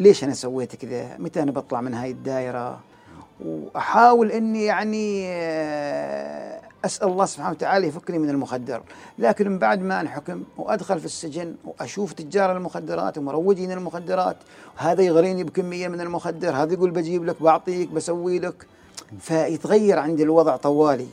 ليش 0.00 0.24
أنا 0.24 0.34
سويت 0.34 0.76
كذا؟ 0.76 1.16
متى 1.18 1.42
أنا 1.42 1.50
بطلع 1.52 1.80
من 1.80 1.94
هاي 1.94 2.10
الدائره 2.10 2.80
وأحاول 3.44 4.30
إني 4.30 4.64
يعني 4.64 5.24
آه، 5.28 6.60
أسأل 6.84 7.08
الله 7.08 7.24
سبحانه 7.24 7.50
وتعالى 7.50 7.86
يفكني 7.86 8.18
من 8.18 8.30
المخدر. 8.30 8.82
لكن 9.18 9.48
من 9.50 9.58
بعد 9.58 9.82
ما 9.82 10.00
انحكم 10.00 10.42
وأدخل 10.56 10.98
في 10.98 11.04
السجن 11.04 11.54
وأشوف 11.64 12.12
تجار 12.12 12.56
المخدرات 12.56 13.18
ومروجين 13.18 13.72
المخدرات 13.72 14.36
هذا 14.76 15.02
يغريني 15.02 15.44
بكمية 15.44 15.88
من 15.88 16.00
المخدر. 16.00 16.50
هذا 16.50 16.72
يقول 16.72 16.90
بجيب 16.90 17.24
لك 17.24 17.42
بعطيك 17.42 17.88
بسوي 17.88 18.38
لك. 18.38 18.66
فيتغير 19.20 19.98
عندي 19.98 20.22
الوضع 20.22 20.56
طوالي. 20.56 21.06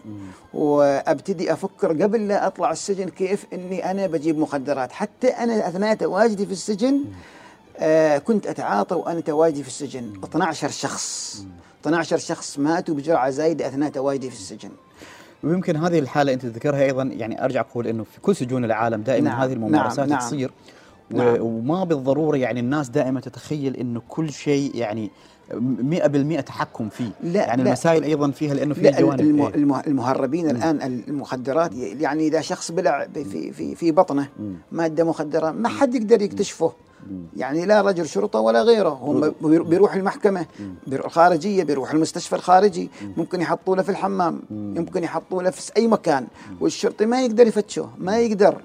وأبتدي 0.54 1.54
أفكر 1.54 2.04
قبل 2.04 2.28
لا 2.28 2.48
أطلع 2.48 2.72
السجن 2.72 3.10
كيف 3.10 3.46
إني 3.54 3.92
أنا 3.92 4.08
بجيب 4.08 4.38
مخدرات. 4.38 4.92
حتى 4.92 5.28
أنا 5.28 5.68
أثناء 5.68 5.96
تواجدي 5.96 6.46
في 6.46 6.52
السجن 6.52 7.04
آه 7.78 8.18
كنت 8.18 8.48
أتعاطى 8.48 8.96
وأنا 8.96 9.20
تواجدي 9.20 9.64
في 9.64 9.70
السجن. 9.70 10.14
12 10.24 10.70
شخص. 10.70 11.46
12 11.82 12.18
شخص 12.18 12.60
ماتوا 12.60 12.96
بجرعة 12.96 13.30
زايدة 13.30 13.68
أثناء 13.68 13.90
تواجدي 13.90 14.30
في 14.30 14.36
السجن. 14.36 14.70
ويمكن 15.44 15.76
هذه 15.76 16.00
الحالة 16.00 16.34
أنت 16.34 16.42
تذكرها 16.42 16.84
أيضا 16.84 17.04
يعني 17.04 17.46
أرجع 17.46 17.62
أقول 17.62 17.88
أنه 17.88 18.04
في 18.04 18.22
كل 18.22 18.36
سجون 18.36 18.66
العالم 18.66 19.02
دائما 19.02 19.30
نعم، 19.30 19.42
هذه 19.42 19.54
الممارسات 19.54 20.00
نعم، 20.00 20.10
نعم. 20.10 20.20
تصير. 20.20 20.52
نعم. 21.10 21.42
وما 21.42 21.84
بالضرورة 21.84 22.38
يعني 22.38 22.60
الناس 22.60 22.90
دائما 22.90 23.20
تتخيل 23.20 23.76
أنه 23.76 24.02
كل 24.10 24.32
شيء 24.32 24.76
يعني 24.76 25.12
100% 25.52 26.42
تحكم 26.42 26.90
فيه. 26.90 27.10
لا، 27.24 27.40
يعني 27.40 27.64
لا. 27.64 27.68
المسائل 27.70 28.04
أيضا 28.04 28.32
فيها 28.32 28.54
لأنه 28.54 28.74
فيها 28.74 28.92
لا 28.92 29.02
جوانب. 29.02 29.20
إيه. 29.40 29.48
الم- 29.56 29.82
المهربين 29.88 30.50
الآن 30.50 30.82
المخدرات 31.08 31.72
يعني 31.76 32.28
إذا 32.28 32.42
شخص 32.42 32.72
بلع 32.72 33.08
في 33.14 33.52
في 33.52 33.76
في 33.76 33.92
بطنه 33.92 34.28
مادة 34.72 35.04
مخدرة 35.04 35.52
ما 35.52 35.70
حد 35.70 35.96
يقدر 35.96 36.22
يكتشفه. 36.22 36.72
يعني 37.38 37.66
لا 37.66 37.82
رجل 37.82 38.08
شرطة 38.08 38.40
ولا 38.40 38.62
غيره. 38.62 38.90
هم 38.90 39.22
بيرو- 39.42 39.64
بيروح 39.64 39.94
المحكمة 39.96 40.46
بيروح 40.88 41.06
الخارجية 41.06 41.64
بيروح 41.64 41.92
المستشفى 41.92 42.36
الخارجي 42.36 42.90
ممكن 43.18 43.42
يحطوا 43.42 43.76
له 43.76 43.82
في 43.82 43.90
الحمام 43.90 44.42
يمكن 44.52 45.04
يحطوا 45.04 45.44
له 45.44 45.50
في 45.50 45.72
أي 45.78 45.88
مكان. 45.88 46.28
والشرطي 46.60 47.06
ما 47.06 47.22
يقدر 47.22 47.48
يفتشه 47.48 47.90
ما 47.98 48.20
يقدر. 48.20 48.56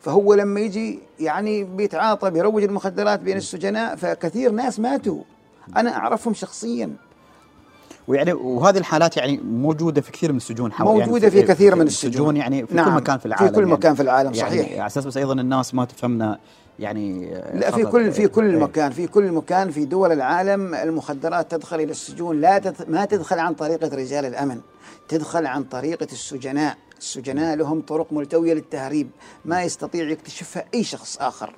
فهو 0.00 0.34
لما 0.34 0.60
يجي 0.60 0.98
يعني 1.20 1.64
بيتعاطى 1.64 2.30
بيروج 2.30 2.62
المخدرات 2.62 3.20
بين 3.20 3.36
السجناء 3.36 3.96
فكثير 3.96 4.50
ناس 4.52 4.80
ماتوا. 4.80 5.22
أنا 5.76 5.96
أعرفهم 5.96 6.34
شخصيا. 6.34 6.96
ويعني 8.08 8.32
وهذه 8.32 8.78
الحالات 8.78 9.16
يعني 9.16 9.40
موجودة 9.44 10.00
في 10.00 10.12
كثير 10.12 10.32
من 10.32 10.36
السجون 10.36 10.72
حول 10.72 10.86
موجودة 10.86 11.28
يعني 11.28 11.40
في 11.40 11.42
كثير 11.42 11.74
من 11.74 11.86
السجون. 11.86 12.36
يعني 12.36 12.66
في 12.66 12.72
كل 12.72 12.76
نعم، 12.76 12.96
مكان 12.96 13.16
في 13.16 13.20
في 13.20 13.26
العالم 13.26 13.50
كل 13.50 13.60
يعني. 13.60 13.72
مكان 13.72 13.94
في 13.94 14.02
العالم، 14.02 14.34
يعني 14.34 14.50
صحيح. 14.50 14.72
على 14.72 14.86
أساس 14.86 15.04
بس 15.04 15.16
أيضا 15.16 15.32
الناس 15.32 15.74
ما 15.74 15.84
تفهمنا 15.84 16.38
يعني 16.78 17.30
لا 17.54 17.70
في. 17.70 17.84
كل 17.84 18.12
في 18.12 18.28
كل 18.28 18.50
إيه. 18.50 18.60
مكان 18.60 18.90
في 18.90 19.06
كل 19.06 19.32
مكان 19.32 19.70
في 19.70 19.84
دول 19.84 20.12
العالم 20.12 20.74
المخدرات 20.74 21.50
تدخل 21.50 21.76
إلى 21.76 21.90
السجون. 21.90 22.40
لا 22.40 22.58
تد... 22.58 22.90
ما 22.90 23.04
تدخل 23.04 23.38
عن 23.38 23.54
طريقة 23.54 23.96
رجال 23.96 24.24
الأمن 24.24 24.60
تدخل 25.08 25.46
عن 25.46 25.64
طريقة 25.64 26.08
السجناء. 26.12 26.76
السجناء 26.98 27.56
لهم 27.56 27.80
طرق 27.80 28.12
ملتوية 28.12 28.54
للتهريب. 28.54 29.10
ما 29.44 29.62
يستطيع 29.62 30.10
يكتشفها 30.10 30.64
أي 30.74 30.84
شخص 30.84 31.16
آخر. 31.20 31.54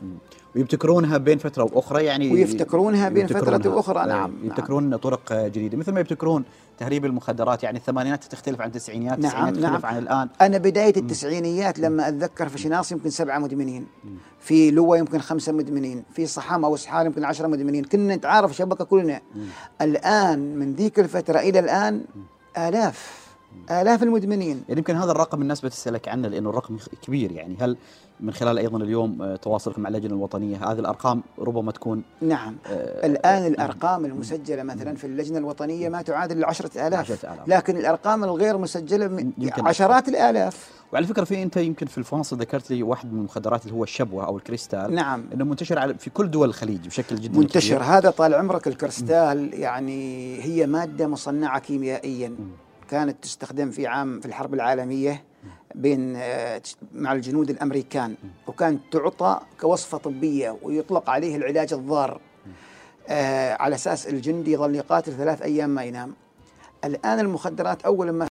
ويبتكرونها 0.57 1.19
بين 1.19 1.39
فترة 1.39 1.65
وأخرى 1.65 2.05
يعني 2.05 2.33
ويفتكرونها 2.33 3.09
بين 3.09 3.27
فترة 3.27 3.55
يبتكرونها. 3.55 3.77
وأخرى، 3.77 4.01
إيه، 4.01 4.07
نعم، 4.07 4.33
يبتكرون 4.45 4.97
طرق 4.97 5.33
جديدة. 5.33 5.79
مثل 5.79 5.93
ما 5.93 6.01
يبتكرون 6.01 6.45
تهريب 6.79 7.05
المخدرات 7.05 7.63
يعني 7.63 7.79
الثمانينات 7.79 8.25
تختلف 8.25 8.61
عن 8.61 8.69
التسعينيات 8.69 9.19
نعم، 9.19 9.25
التسعينات 9.25 9.59
نعم. 9.59 9.73
تختلف 9.73 9.85
عن 9.85 9.99
الآن. 9.99 10.29
أنا 10.41 10.59
بداية 10.59 10.97
التسعينيات 10.97 11.79
لما 11.79 12.09
أتذكر 12.09 12.49
في 12.49 12.59
شناص 12.59 12.93
يمكن 12.93 13.11
سبعة 13.11 13.39
مدمنين 13.39 13.87
في 14.41 14.71
لوا 14.71 14.97
يمكن 14.97 15.19
خمسة 15.19 15.53
مدمنين 15.53 16.05
في 16.15 16.27
صحام 16.27 16.65
أو 16.65 16.77
سحال 16.77 17.07
يمكن 17.07 17.25
عشرة 17.25 17.47
مدمنين. 17.47 17.85
كنا 17.85 18.17
نتعارف 18.17 18.57
شبكة 18.57 18.85
كلنا. 18.85 19.21
الآن 19.81 20.57
من 20.57 20.75
ذيك 20.75 20.99
الفترة 20.99 21.39
إلى 21.39 21.59
الآن 21.59 22.05
آلاف. 22.59 23.19
آلاف 23.71 24.03
المدمنين. 24.03 24.65
يعني 24.69 24.79
يمكن 24.79 24.97
هذا 24.97 25.11
الرقم 25.13 25.43
الناس 25.43 25.61
بتسألك 25.61 26.09
عنه 26.09 26.29
لأنه 26.29 26.51
الرقم 26.51 26.77
كبير 27.03 27.33
يعني. 27.33 27.57
هل 27.61 27.77
من 28.21 28.33
خلال 28.33 28.59
أيضا 28.59 28.79
اليوم 28.79 29.23
آه، 29.23 29.37
تواصلكم 29.37 29.83
مع 29.83 29.89
اللجنة 29.89 30.15
الوطنية 30.15 30.57
هذه 30.57 30.79
الأرقام 30.79 31.23
ربما 31.39 31.73
تكون 31.73 32.03
نعم. 32.21 32.57
آه، 32.67 33.07
الآن 33.07 33.47
الأرقام 33.47 34.05
المسجلة 34.05 34.63
مثلا 34.63 34.97
في 34.97 35.07
اللجنة 35.07 35.39
الوطنية 35.39 35.89
ما 35.89 36.03
تعادل 36.03 36.45
عشرة 36.45 36.87
آلاف. 36.87 37.11
10,000. 37.11 37.49
لكن 37.49 37.77
الأرقام 37.77 38.25
الغير 38.25 38.59
مسجلة 38.59 39.33
عشرات 39.59 40.09
الآلاف. 40.09 40.71
وعلى 40.93 41.07
فكرة 41.07 41.25
في 41.25 41.43
أنت 41.43 41.57
يمكن 41.57 41.87
في 41.87 41.99
الفاصل 41.99 42.37
ذكرت 42.37 42.71
لي 42.71 42.83
واحد 42.83 43.13
من 43.13 43.19
المخدرات 43.19 43.65
اللي 43.65 43.75
هو 43.75 43.85
الشبوة 43.85 44.27
أو 44.27 44.37
الكريستال. 44.37 44.95
نعم. 44.95 45.25
إنه 45.35 45.45
منتشر 45.45 45.79
على 45.79 45.95
في 45.95 46.11
كل 46.11 46.31
دول 46.31 46.49
الخليج 46.49 46.87
بشكل 46.87 47.17
جدا 47.17 47.39
منتشر. 47.39 47.77
كبير. 47.77 47.83
هذا 47.83 48.11
طال 48.11 48.35
عمرك 48.35 48.69
الكريستال 48.69 49.55
يعني 49.55 50.41
هي 50.43 50.67
مادة 50.67 51.07
مصنعة 51.07 51.59
كيميائيا. 51.59 52.37
كانت 52.90 53.22
تستخدم 53.22 53.70
في 53.70 53.87
عام 53.87 54.20
في 54.20 54.26
الحرب 54.26 54.55
العالمية 54.55 55.24
بين 55.74 56.16
آه، 56.16 56.62
مع 56.94 57.12
الجنود 57.12 57.50
الأمريكان 57.50 58.14
وكانت 58.46 58.81
تعطى 58.92 59.40
كوصفة 59.61 59.98
طبية 59.98 60.57
ويطلق 60.62 61.11
عليه 61.11 61.37
العلاج 61.37 61.72
الضار 61.72 62.20
آه، 63.09 63.55
على 63.62 63.74
أساس 63.74 64.07
الجندي 64.07 64.53
يظل 64.53 64.74
يقاتل 64.74 65.12
ثلاث 65.12 65.42
أيام 65.42 65.70
ما 65.70 65.85
ينام. 65.85 66.14
الآن 66.85 67.18
المخدرات 67.18 67.83
أول 67.83 68.11
ما 68.11 68.30